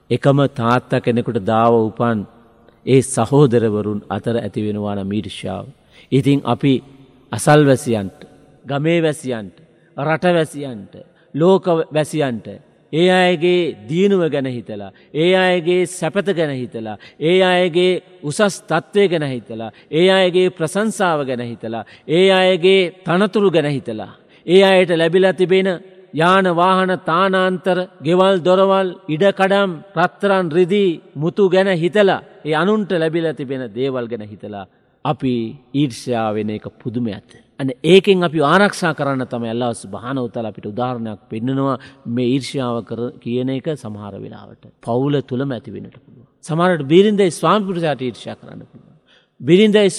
එකම 0.10 0.38
තාත්තා 0.56 1.02
කෙනෙකුට 1.02 1.40
දාව 1.46 1.74
උපන් 1.82 2.20
ඒ 2.86 3.02
සහෝදරවරුන් 3.04 4.00
අතර 4.10 4.36
ඇතිවෙනවාන 4.38 5.00
මීර්ෂාව. 5.08 5.66
ඉතින් 6.12 6.40
අපි 6.46 6.74
අසල්වැසියන්ට 7.32 8.20
ගමේ 8.66 9.00
වැසියන්ට 9.02 9.56
රටවැසියන්ට 9.98 10.94
ලෝක 11.36 11.66
වැසියන්ට 11.94 12.48
ඒ 12.94 13.10
අයගේ 13.12 13.88
දියනුව 13.90 14.22
ගැන 14.30 14.48
හිතලා. 14.48 14.92
ඒ 15.14 15.36
අයගේ 15.36 15.86
සැපත 15.88 16.28
ගැන 16.34 16.54
හිතලා. 16.54 16.98
ඒ 17.20 17.42
අයගේ 17.44 18.02
උසස් 18.24 18.62
තත්ත්වය 18.62 19.08
ගැන 19.10 19.26
හිතලා. 19.26 19.72
ඒ 19.92 20.08
අයගේ 20.12 20.50
ප්‍රසංසාව 20.50 21.26
ගැන 21.26 21.42
හිතලා. 21.42 21.86
ඒ 22.08 22.32
අයගේ 22.32 23.04
තනතුරු 23.06 23.52
ගැන 23.52 23.72
හිතලා. 23.72 24.12
ඒ 24.46 24.64
අයට 24.64 24.92
ලැබිලා 24.92 25.34
තිබෙන 25.34 25.68
යාන 26.14 26.46
වාහන 26.56 26.92
තානාන්තර 27.10 27.78
ගෙවල් 28.04 28.36
දොරවල් 28.40 28.90
ඉඩකඩම් 29.08 29.72
රත්තරන් 29.98 30.48
රිදී 30.52 30.90
මුතු 31.16 31.50
ගැන 31.50 31.70
හිතලා 31.84 32.22
ඒ 32.46 32.56
අනුන්ට 32.56 32.92
ලැබිල 32.94 33.28
තිබෙන 33.34 33.64
දේවල් 33.76 34.08
ගැන 34.08 34.24
හිතලා 34.32 34.66
අපි 35.06 35.34
ඊර්ෂ්‍යාවෙන 35.74 36.50
එක 36.50 36.66
පුදුම 36.82 37.08
ඇත. 37.08 37.32
අන 37.60 37.72
ඒකෙන් 37.86 38.24
අපි 38.24 38.40
ආරක්ෂා 38.46 38.94
කරන්න 38.94 39.26
තම 39.26 39.44
ඇල්ලාස් 39.46 39.82
භාන 39.88 40.18
උතල 40.20 40.46
අපිට 40.46 40.68
උදාහරණයක් 40.68 41.22
පෙන්න්නනවා 41.30 41.78
මේ 42.08 42.28
ඊර්ෂාව 42.30 42.78
කර 42.86 43.00
කියන 43.18 43.50
එක 43.52 43.68
සමහර 43.76 44.14
වෙලාවට. 44.18 44.64
පවුල 44.80 45.22
තුළම 45.24 45.50
ඇති 45.52 45.72
වෙනට 45.72 45.98
පුළුව. 45.98 46.26
සමහරට 46.42 46.84
බිරින්ද 46.86 47.22
ස්වාමිපුරසයට 47.32 48.02
ඊර්ෂා 48.02 48.36
කරන්න 48.36 48.64
පුළුව. 48.64 48.94
බිරින්දයි 49.42 49.90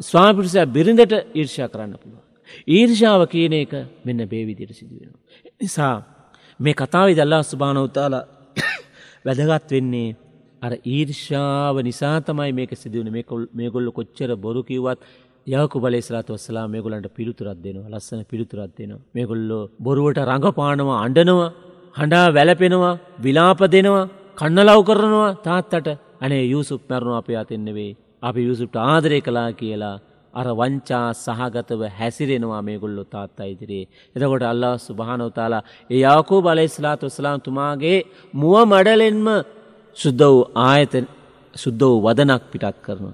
ස්වාමිපුරසය 0.00 0.66
බිරිඳට 0.68 1.12
ඊර්ෂා 1.32 1.68
කරන්න 1.68 1.94
පුළුව. 1.94 2.22
ඊර්ෂාව 2.68 3.22
කියන 3.28 3.52
එක 3.54 3.72
මෙන්න 4.04 4.26
බේවිදියට 4.26 4.74
සිදුවෙන. 4.74 5.12
නිසා 5.60 5.94
මේ 6.60 6.74
කතාවි 6.74 7.12
දල්ලා 7.14 7.42
ස්භාන 7.44 7.78
උතාල 7.78 8.14
වැදගත් 9.24 9.70
වෙන්නේ 9.70 10.16
අර 10.62 10.72
ඊර්ෂාව 10.86 11.76
නිසා 11.80 12.16
තමයි 12.20 12.52
මේක 12.52 12.72
සිදුවන 12.74 13.08
මේගොල්ල 13.54 13.88
කොච්චර 13.90 14.30
බොරු 14.36 14.62
කිව්වත් 14.62 15.00
යකු 15.46 15.80
බලේස්ලාත 15.80 16.28
වස්සලා 16.28 16.66
මේගොලන්ට 16.66 17.08
පිළිතුරත් 17.10 17.58
දෙනවා 17.58 17.90
ලස්සන 17.90 18.22
පිළිතුරත් 18.24 18.72
දෙනවා. 18.76 19.00
මේගොල්ලෝ 19.14 19.70
බොරුවට 19.78 20.18
රඟපානවා 20.20 20.98
අඩනවා 21.04 21.50
හඬා 21.96 22.26
වැලපෙනවා 22.30 22.98
විලාප 23.18 23.60
දෙනවා 23.66 24.08
කන්නලව් 24.38 24.80
කරනවා 24.84 25.30
තාත්තට 25.38 25.88
අනේ 26.20 26.44
යුසුප් 26.44 26.82
මැරුණු 26.88 27.16
අපේ 27.16 27.36
අතින්නෙවේ 27.36 27.96
අපි 28.22 28.40
යුසුප්ට 28.40 28.76
ආදරය 28.82 29.18
කලා 29.20 29.50
කියලා 29.52 29.96
අර 30.34 30.46
වංචා 30.50 31.06
සහගතව 31.14 31.82
හැසිරෙනවා 31.90 32.62
මේගොල්ලො 32.62 33.04
තාත්තා 33.06 33.46
ඉදිරියේ. 33.46 33.88
එතකොට 34.16 34.44
අල්ලා 34.44 34.74
සුභානවතාලා 34.78 35.62
ඒ 35.90 36.00
යාකෝ 36.00 36.40
බලයිස්ලාත් 36.42 37.00
වස්ලාම් 37.02 37.40
තුමාගේ 37.40 37.98
මුව 38.34 38.54
මඩලෙන්ම 38.64 39.26
සුද්ද 39.96 40.20
වූ 40.22 40.40
ආයත 40.62 40.94
සුද්ද 41.54 41.80
වූ 41.82 41.98
වදනක් 41.98 42.42
පිටත් 42.52 42.78
කරන 42.84 43.06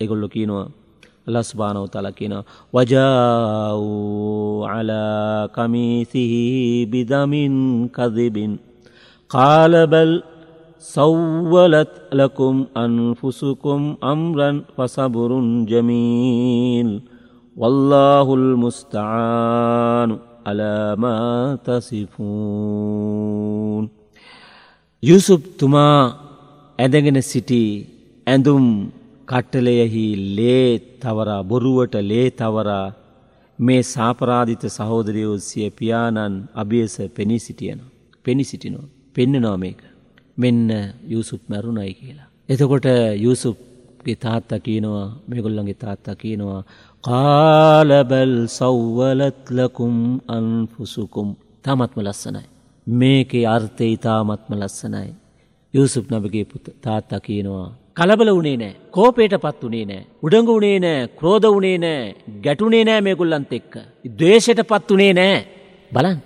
එගොල්ලො 0.00 0.28
කියනවා 0.28 0.66
අල්ලා 1.27 1.43
ස්භානවතාලා 1.43 2.17
කියන 2.19 2.35
වජාවූ 2.73 4.65
අලා 4.67 5.47
කමිසිහි 5.55 6.43
බිදමින් 6.91 7.55
කදිබින් 7.97 8.51
කාලබල් 9.31 10.13
سولت 10.83 11.91
لكم 12.13 12.65
أنفسكم 12.77 13.79
أمرا 14.03 14.49
فصبر 14.77 15.31
جميل 15.65 17.01
والله 17.57 18.27
المستعان 18.33 20.09
على 20.45 20.95
ما 20.97 21.17
تصفون 21.65 22.81
යුසුප් 25.03 25.41
තුමා 25.57 25.97
ඇඳගෙන 26.79 27.17
සිටි 27.21 27.63
ඇඳුම් 28.27 28.65
කට්ටලයෙහි 29.28 30.06
ලේ 30.36 30.70
තවරා 31.00 31.42
බොරුවට 31.42 31.94
ලේ 32.02 32.28
තවරා 32.32 32.86
මේ 33.58 33.82
සාපරාධිත 33.84 34.64
සහෝදරයෝ 34.68 35.36
සිය 35.40 35.68
පියාණන් 35.70 36.34
අභියස 36.54 36.96
පෙනී 37.14 37.38
සිටියන 37.38 37.80
පෙනි 38.24 38.44
සිටිනෝ 38.44 38.86
පෙන්න්නනවා 39.14 39.56
මේක. 39.56 39.80
මෙන්න 40.38 40.68
යුසුප් 41.04 41.42
මැරුණයි 41.48 41.94
කියලා. 41.94 42.28
එතකොට 42.48 42.86
යුසුප්ගේ 43.18 44.16
තාත්තා 44.16 44.58
කියනවා 44.58 45.06
මේගොල්ලන්ගේ 45.28 45.76
තාත්තා 45.76 46.14
කියනවා 46.14 46.62
කාලබල් 47.04 48.34
සව්වලත්ලකුම් 48.48 49.94
අන්ෆුසුකුම් 50.28 51.28
තමත්ම 51.64 51.98
ලස්සනයි. 52.00 52.46
මේකේ 52.86 53.44
අර්ථය 53.46 53.86
ඉතාමත්ම 53.88 54.52
ලස්සනයි. 54.52 55.10
යුසුප් 55.74 56.06
නබගේ 56.10 56.44
පුත 56.44 56.66
තාත්තා 56.80 57.20
කියනවා. 57.20 57.68
කලබල 57.96 58.30
වනේ 58.30 58.56
නෑ 58.56 58.74
කෝපේට 58.90 59.34
පත් 59.44 59.60
වනේ 59.64 59.84
නෑ 59.90 60.02
උඩඟ 60.22 60.48
වනේ 60.50 60.78
නෑ 60.78 60.98
ක්‍රෝධ 61.18 61.46
වනේ 61.48 61.76
නෑ 61.78 62.00
ගැටුනේ 62.44 62.84
නෑ 62.84 63.00
මේගුල්ලන්ත 63.00 63.52
එක්ක. 63.58 63.72
දවේශයට 64.18 64.60
පත් 64.64 64.88
වනේ 64.90 65.12
නෑ 65.12 65.38
බලන්. 65.92 66.18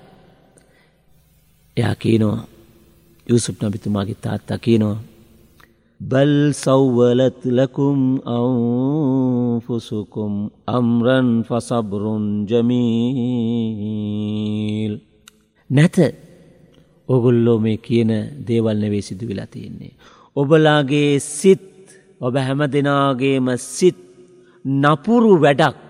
එයා 1.76 1.94
කියනවා 1.96 2.40
යුසුප් 3.26 3.56
නබිතුමාගේ 3.62 4.18
තාත්තා 4.20 4.58
කියනවා. 4.58 4.98
බල් 6.00 6.34
සව්වලත් 6.54 7.40
ලකුම් 7.52 7.98
අවෆුසුකුම් 8.36 10.32
අම්රන් 10.68 11.28
ෆසබරුන් 11.44 12.24
ජමීල්. 12.50 12.82
නැත 15.70 15.96
ඔගුල්ලෝ 17.08 17.58
මේ 17.58 17.78
කියන 17.78 18.10
දේවල් 18.48 18.76
නෙවේ 18.76 19.02
සිදු 19.02 19.24
වෙලා 19.28 19.48
තියෙන්නේ. 19.48 19.92
ඔබලාගේ 20.40 21.12
සිත් 21.30 21.64
ඔබ 22.20 22.34
හැම 22.38 22.60
දෙනාගේම 22.74 23.48
සිත් 23.68 23.98
නපුරු 24.64 25.32
වැඩක් 25.44 25.80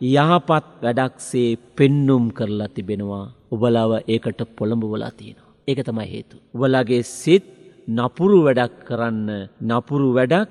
යහපත් 0.00 0.66
වැඩක්සේ 0.84 1.58
පෙන්නුම් 1.76 2.24
කරලා 2.30 2.68
තිබෙනවා 2.68 3.26
ඔබලාව 3.50 3.92
ඒකට 4.04 4.40
පොළඹවලා 4.56 5.10
තියෙනවා. 5.10 5.50
ඒක 5.68 5.80
තමයි 5.86 6.06
හේතු. 6.06 6.36
උබලගේ 6.54 7.02
සිත් 7.12 7.44
නපුරු 7.88 8.38
වැඩක් 8.46 8.74
කරන්න 8.88 9.28
නපුරු 9.62 10.08
වැඩක් 10.16 10.50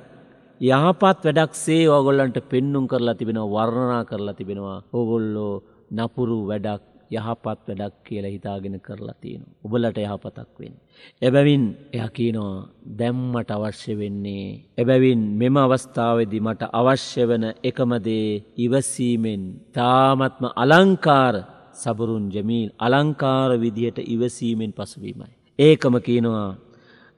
යහපත් 0.61 1.19
වැඩක් 1.27 1.51
සේ 1.55 1.83
ඕගොල්ලන්ට 1.87 2.37
පෙන්නුම් 2.51 2.85
කරලා 2.87 3.15
තිබෙනවා 3.15 3.51
වර්ණනා 3.55 4.03
කරලා 4.03 4.37
තිබෙනවා 4.39 4.79
ඔගොල්ලෝ 4.93 5.53
නපුරු 5.91 6.39
වැඩක් 6.49 6.83
යහපත් 7.11 7.45
වැඩක් 7.69 7.95
කියලා 8.03 8.33
හිතාගෙන 8.35 8.75
කරලා 8.79 9.17
තියෙන. 9.21 9.43
උබලට 9.63 9.97
යහපතක් 9.97 10.49
වෙන්. 10.59 10.73
එබැවින් 11.21 11.63
එය 11.93 12.07
කියනවා 12.09 12.67
දැම්මට 12.99 13.51
අවශ්‍ය 13.51 13.93
වෙන්නේ. 13.95 14.47
එබැවින් 14.77 15.21
මෙම 15.39 15.55
අවස්ථාවදි 15.57 16.39
මට 16.39 16.61
අවශ්‍ය 16.71 17.23
වන 17.23 17.45
එකමදේ 17.63 18.29
ඉවසීමෙන් 18.57 19.41
තාමත්ම 19.73 20.43
අලංකාර 20.55 21.35
සබරුන් 21.75 22.25
ජමීල් 22.29 22.69
අලංකාර 22.77 23.51
විදිහට 23.57 23.99
ඉවසීමෙන් 24.05 24.71
පසුවීමයි. 24.71 25.33
ඒකම 25.59 25.95
කියනවා 25.99 26.49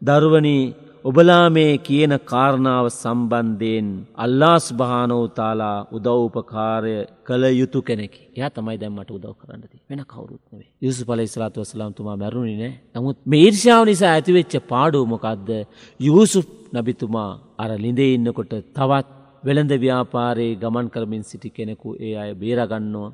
දරුවනි 0.01 0.57
ඔබලා 1.05 1.45
මේ 1.49 1.77
කියන 1.79 2.13
කාරණාව 2.23 2.87
සම්බන්ධයෙන් 2.91 3.87
අල්ලාස් 4.15 4.65
භානෝතාලා 4.73 5.77
උදව්පකාරය 5.91 6.93
කළ 7.23 7.43
යුතු 7.51 7.79
කෙනෙකි. 7.81 8.21
ය 8.37 8.41
තමයි 8.49 8.77
දැම්මට 8.77 9.09
උදව් 9.09 9.33
කරන්නති 9.33 9.77
වෙන 9.89 10.01
කවරුත්නේ 10.05 10.67
යුසු 10.81 11.05
පල 11.05 11.23
ස්ලාතු 11.25 11.61
වසලාම්තුමා 11.61 12.17
මැරුණි 12.17 12.55
නෑ. 12.55 12.73
නමුත් 12.95 13.17
මේ 13.25 13.41
ඊර්ෂාව 13.41 13.83
නිසා 13.85 14.11
ඇතිවෙච්ච 14.11 14.53
පාඩුවමොකක්ද 14.67 15.49
යුසු 15.99 16.39
නබිතුමා 16.73 17.31
අර 17.57 17.71
ලිඳේ 17.77 18.11
ඉන්නකොට 18.13 18.53
තවත් 18.71 19.09
වෙළඳ 19.43 19.73
ව්‍යාපාරයේ 19.79 20.55
ගමන් 20.55 20.87
කරමින් 20.89 21.23
සිටි 21.23 21.49
කෙනෙකු 21.49 21.97
ඒ 21.99 22.13
අය 22.17 22.31
බේරගන්නවා. 22.35 23.11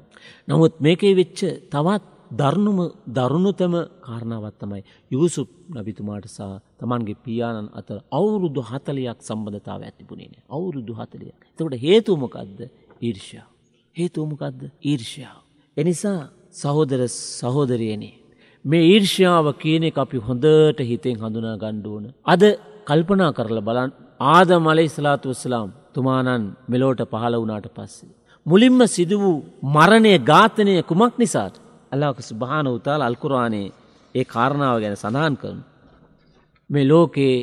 නමුත් 0.47 0.73
මේකේ 0.80 1.15
වෙච්ච 1.15 1.39
තවත් 1.71 2.16
දරුණුම 2.31 2.79
දරුණුතම 3.07 3.73
කාරණාවත්තමයි 4.01 4.83
යුසුප් 5.11 5.49
නබිතුමාට 5.71 6.27
සහ 6.27 6.41
තමන්ගේ 6.79 7.17
පියාණන් 7.17 7.69
අතර 7.73 7.97
අවුරුදු 8.11 8.61
හතලයක් 8.61 9.19
සම්බඳතාව 9.19 9.81
ඇතිබුණේ 9.81 10.43
අවුරුදු 10.49 10.93
හතලයක්. 10.93 11.39
එතකට 11.51 11.75
හේතුමකක්ද 11.77 12.59
ඊර්ෂා. 13.01 13.47
හේතුමකක්ද 13.95 14.61
ඊර්ෂාව. 14.83 15.41
එනිසා 15.77 16.19
සහෝදර 16.53 17.01
සහෝදරයනේ. 17.07 18.15
මේ 18.65 18.83
ඊර්ෂාව 18.85 19.45
කියනෙ 19.55 19.89
අපි 19.95 20.17
හොඳට 20.19 20.79
හිතෙන් 20.81 21.15
හඳුනා 21.15 21.55
ගණ්ඩුවන. 21.55 22.05
අද 22.25 22.41
කල්පනා 22.85 23.31
කරල 23.31 23.59
බලන් 23.61 23.89
ආද 24.27 24.49
මලයි 24.59 24.89
ස්ලාතු 24.89 25.27
වස්ලාම් 25.31 25.69
තුමානන් 25.93 26.43
මෙලෝට 26.67 27.01
පහළ 27.03 27.35
වුණාට 27.35 27.67
පස්සේ. 27.69 28.15
මුලින්ම 28.45 28.79
සිදු 28.87 29.15
වූ 29.19 29.37
මරණය 29.65 30.13
ඝාතනය 30.21 30.73
කුමක් 30.81 31.15
නිසාට 31.17 31.55
අල්ලාක 31.91 32.17
ස්භාන 32.21 32.67
උතාල 32.69 33.02
අල්කුරානේ 33.02 33.67
ඒ 34.15 34.26
කාරණාව 34.26 34.78
ගැන 34.82 34.95
සඳහන් 34.95 35.36
කරන. 35.36 35.60
මේ 36.69 36.86
ලෝකයේ 36.86 37.38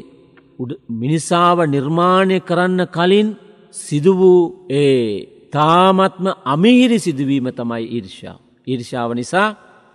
මිනිසාව 0.95 1.59
නිර්මාණය 1.67 2.37
කරන්න 2.41 2.81
කලින් 2.89 3.29
සිදු 3.75 4.13
වූ 4.13 4.43
ඒ 4.73 5.07
තාමත්ම 5.53 6.27
අමිහිරි 6.45 6.99
සිදුවීම 6.99 7.47
තමයි 7.51 7.85
ඊර්ෂාව. 7.89 8.39
ඊර්ෂාව 8.67 9.11
නිසා 9.13 9.49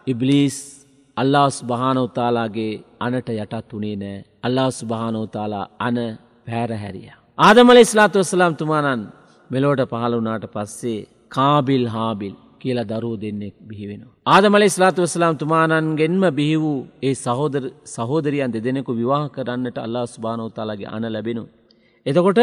ඉබ්ලිස් 0.08 0.58
අල්ලාස් 1.18 1.56
භානවතාලාගේ 1.64 2.74
අනට 3.00 3.30
යටත් 3.34 3.72
වනේ 3.72 3.96
නෑ 3.96 4.18
අල්ලාස් 4.44 4.78
භානෝතාලා 4.86 5.66
අන 5.80 5.98
පැහැරහැරිය. 6.48 7.10
ආදමල 7.38 7.80
ස්ලාතු 7.84 8.18
වසලාම් 8.20 8.54
තුමානන් 8.56 9.02
මෙලෝට 9.50 9.82
පහළ 9.92 10.16
වනාට 10.18 10.46
පස්සේ 10.48 11.08
කාබිල් 11.30 11.86
හාබිල් 11.88 12.36
කියලා 12.62 12.90
දරූ 12.92 13.16
දෙන්නෙක් 13.24 13.56
බිහිවෙන. 13.70 14.02
ආදමල 14.26 14.64
ස්ලාතු 14.76 15.00
වසලාම් 15.04 15.36
තුමානන්ගෙන්ම 15.42 16.24
බිහි 16.40 16.58
වූ 16.64 16.80
ඒ 17.02 17.16
සහෝදර 17.16 17.64
සහෝදරියන් 17.88 18.52
දෙදෙනෙකු 18.56 18.92
විවාහ 18.94 19.26
කරන්නට 19.30 19.78
අල්ලා 19.78 20.06
ස්භානෝතාලගේ 20.06 20.90
අන 20.96 21.06
ලැබෙනු. 21.16 21.44
එතකොට 22.06 22.40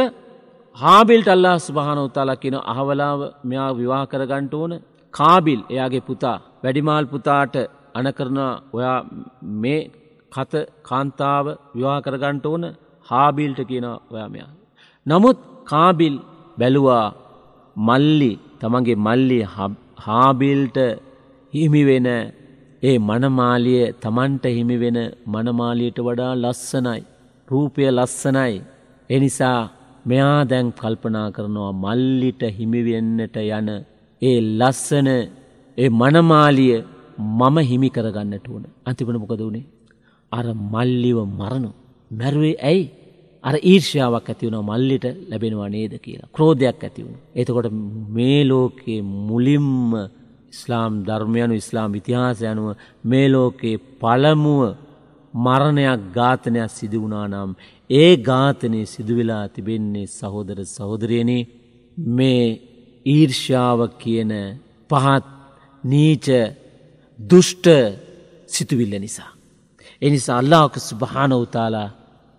හාබිල්ට 0.76 1.29
අල්ලා 1.29 1.57
ස්භානෝතාලා 1.59 2.42
කියන 2.42 2.57
අහවලාව 2.72 3.20
මෙයා 3.44 3.70
විවාහ 3.74 4.05
කරගන්ට 4.07 4.55
ඕන 4.55 4.72
කාබිල් 5.14 5.61
එයාගේ 5.74 6.07
පුතා 6.09 6.38
වැඩිමාල් 6.62 7.07
පුතාට 7.07 7.55
අන 7.94 8.07
කරන 8.18 8.38
ඔයා 8.72 8.98
මේ 9.62 9.81
කත 10.33 10.52
කාන්තාව 10.83 11.46
විවාහ 11.76 11.98
කරගන්ට 12.00 12.46
ඕන 12.46 12.64
හාබිල්ට 13.07 13.61
කියන 13.70 13.87
ඔයා 14.12 14.29
මෙයා. 14.29 14.52
නමුත් 15.07 15.38
කාබිල් 15.64 16.14
බැලුවා 16.59 17.07
මල්ලි 17.76 18.33
තමන්ගේ 18.61 18.98
මල්ලි 18.98 19.38
හාබිල්ට 19.96 20.78
හිමිවෙන 21.54 22.09
ඒ 22.82 22.96
මනමාලිය 23.00 23.82
තමන්ට 24.02 24.44
හිමිවෙන 24.56 24.98
මනමාලියට 25.26 25.98
වඩා 25.98 26.32
ලස්සනයි. 26.35 27.00
රූපය 27.48 27.82
ලස්සනයි. 27.90 28.54
එනිසා 29.11 29.61
මෙයා 30.06 30.40
දැන් 30.44 30.68
කල්පනා 30.72 31.28
කරනවා 31.30 31.72
මල්ලිට 31.85 32.42
හිමිවෙන්නට 32.59 33.37
යන 33.48 33.68
ඒ 34.22 34.38
ලස්සන 34.59 35.09
ඒ 35.78 35.88
මනමාලිය 35.92 36.76
මම 37.38 37.56
හිමි 37.70 37.88
කරගන්නට 37.90 38.46
වුණ 38.48 38.66
අන්තිපන 38.87 39.18
මොකද 39.22 39.40
වුණේ 39.40 39.66
අර 40.32 40.46
මල්ලිව 40.72 41.18
මරණු 41.30 41.70
මැරුවේ 42.11 42.56
ඇයි 42.62 42.85
අර 43.46 43.54
ඊර්ෂාවක් 43.62 44.26
ඇති 44.26 44.44
වුණ 44.46 44.66
මල්ලිට 44.66 45.04
ලැබෙනවා 45.30 45.68
නේද 45.68 45.92
කියලා 45.98 46.32
ක්‍රෝධයක් 46.32 46.80
ඇති 46.80 47.00
වුණ. 47.02 47.18
එතකොට 47.35 47.68
මේ 48.09 48.40
ලෝකයේ 48.44 49.02
මුලින්ම 49.24 49.92
ඉස්ලාම් 50.52 50.92
ධර්මයනු 51.04 51.54
ඉස්ලාම් 51.54 51.90
ඉතිහාස 51.94 52.40
යනුව 52.44 52.68
මේ 53.04 53.26
ලෝකයේ 53.28 53.82
පළමුුව 54.00 54.62
මරණයක් 55.35 56.00
ඝාතනයක් 56.14 56.70
සිදුවුණා 56.70 57.26
නම් 57.28 57.50
ඒ 57.90 58.12
ඝාතනය 58.20 58.80
සිදුවෙලා 58.87 59.44
තිබෙන්නේ 59.48 60.06
සහෝදර 60.11 60.59
සහෝදරයනේ 60.66 61.42
මේ 61.96 62.44
ඊර්ෂාව 63.06 63.80
කියන 63.98 64.32
පහත් 64.90 65.24
නීච 65.85 66.26
දුෂ්ට 67.18 67.66
සිතුවිල්ල 68.46 68.94
නිසා. 68.96 69.30
එනිසා 70.02 70.38
අල්ලාක 70.38 70.74
ස්භානවතාලා 70.80 71.88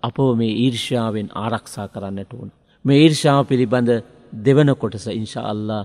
අපෝ 0.04 0.32
මේ 0.36 0.54
ඊර්ෂාවෙන් 0.56 1.28
ආරක්ෂා 1.36 1.88
කරන්නට 1.88 2.32
ඕන. 2.34 2.50
මේ 2.86 3.00
ඊර්ෂාව 3.00 3.44
පිළිබඳ 3.46 3.92
දෙවන 4.38 4.70
කොටස 4.76 5.08
ඉංශා 5.12 5.46
අල්ලා 5.46 5.84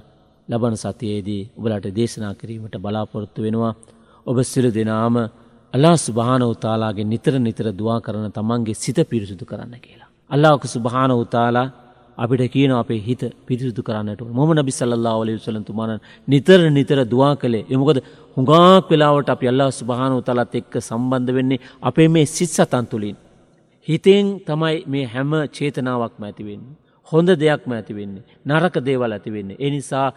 ලබන 0.48 0.76
සතියේදී 0.76 1.42
ඔබලට 1.58 1.86
දේශනා 1.90 2.34
කිරීමට 2.34 2.76
බලාපොරොත්තු 2.78 3.42
වෙනවා. 3.42 3.74
ඔබ 4.26 4.36
සිරු 4.44 4.70
දෙනාම 4.70 5.16
අල්ලා 5.74 5.96
ස්භාන 5.98 6.42
උතාලාගේ 6.44 7.04
නිතර 7.04 7.34
නිතර 7.38 7.66
දවා 7.72 8.00
කරන 8.00 8.26
තමන්ගේ 8.30 8.74
සිත 8.74 8.98
පිරිසුදු 9.04 9.44
කරන්න 9.44 9.74
කියලා. 9.78 10.08
අල්ලාක 10.30 10.64
ස්භාන 10.66 11.12
උතාලා 11.14 11.68
අපිට 12.18 12.42
කියන 12.48 12.72
අපේ 12.72 13.00
හිත 13.00 13.22
පිරිසුදු 13.46 13.82
කරන්නට 13.82 14.22
මොම 14.30 14.50
නබි 14.52 14.72
සල්ලා 14.72 15.14
ඔලි 15.14 15.38
සලතුමාන 15.38 16.00
නිතර 16.28 16.58
නිතර 16.70 16.98
දවා 17.04 17.32
කළේ 17.36 17.64
එමකද 17.70 17.98
හුඟාක් 18.36 18.90
වෙලාවට 18.90 19.28
අප 19.28 19.42
අල්ලා 19.44 19.70
ස්භාන 19.72 20.12
උතලත් 20.12 20.54
එක්ක 20.54 20.74
සම්බන්ධ 20.80 21.32
වෙන්නේ 21.32 21.62
අපේ 21.82 22.08
මේ 22.08 22.26
සිත් 22.26 22.50
සතන් 22.50 22.86
තුළින්. 22.86 23.16
හිතෙන් 23.88 24.26
තමයි 24.46 24.76
මේ 24.86 25.06
හැම 25.06 25.32
චේතනාවක්ම 25.56 26.22
ඇතිවෙන්නේ. 26.24 26.76
හොඳ 27.08 27.28
දෙයක්ම 27.34 27.70
ඇතිවෙන්නේ. 27.72 28.24
නරක 28.48 28.76
දේවල් 28.86 29.12
ඇතිවෙන්නේ. 29.12 29.60
එනිසා 29.60 30.08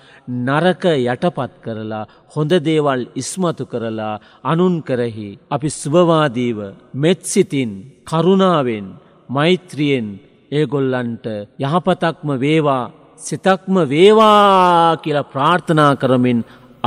නරක 0.48 0.84
යටපත් 1.04 1.54
කරලා 1.64 2.04
හොඳ 2.36 2.52
දේවල් 2.68 3.02
ඉස්මතු 3.22 3.66
කරලා 3.66 4.16
අනුන් 4.44 4.76
කරෙහි 4.88 5.30
අපි 5.50 5.70
ස්වවාදීව 5.74 6.60
මෙත්සිතින් 6.96 7.72
කරුණාවෙන් 8.10 8.88
මෛත්‍රියෙන් 9.30 10.08
ඒගොල්ලන්ට 10.52 11.26
යහපතක්ම 11.60 12.30
වේවා 12.44 12.84
සිතක්ම 13.20 13.76
වේවා 13.90 14.98
කියලා 14.98 15.30
ප්‍රාර්ථනා 15.34 15.94
කරමින් 15.96 16.40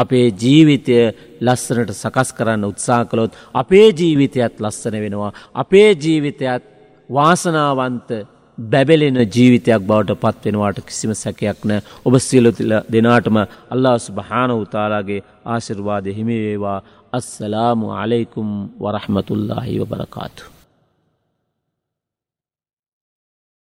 අපේ 0.03 0.27
ජීවිතය 0.43 0.97
ලස්සනට 1.41 1.93
සකස් 1.95 2.31
කරන්න 2.39 2.71
උත්සා 2.71 3.03
කළොත් 3.05 3.39
අපේ 3.55 3.87
ජීවිතයත් 3.93 4.61
ලස්සන 4.61 4.97
වෙනවා. 5.05 5.33
අපේ 5.55 5.91
ජීවිතයත් 5.97 6.65
වාසනාවන්ත 7.11 8.11
බැබලෙන 8.59 9.19
ජීවිතයක් 9.27 9.83
බවට 9.83 10.19
පත්වෙනවාට 10.23 10.79
කිසිම 10.87 11.13
සැකයක් 11.15 11.65
නෑ 11.65 11.85
ඔබ 12.05 12.19
සියලුතිල 12.19 12.75
දෙනාටම 12.93 13.39
අල්ලා 13.71 13.97
සුභාන 14.01 14.51
උතාලාගේ 14.57 15.25
ආශිර්වාදය 15.47 16.17
හිමිවේවා 16.19 16.79
අස්සලාමු 17.13 17.91
අලෙකුම් 17.95 18.49
වරහමතුල්ලාහි 18.81 19.81
වබරකාතු. 19.83 20.58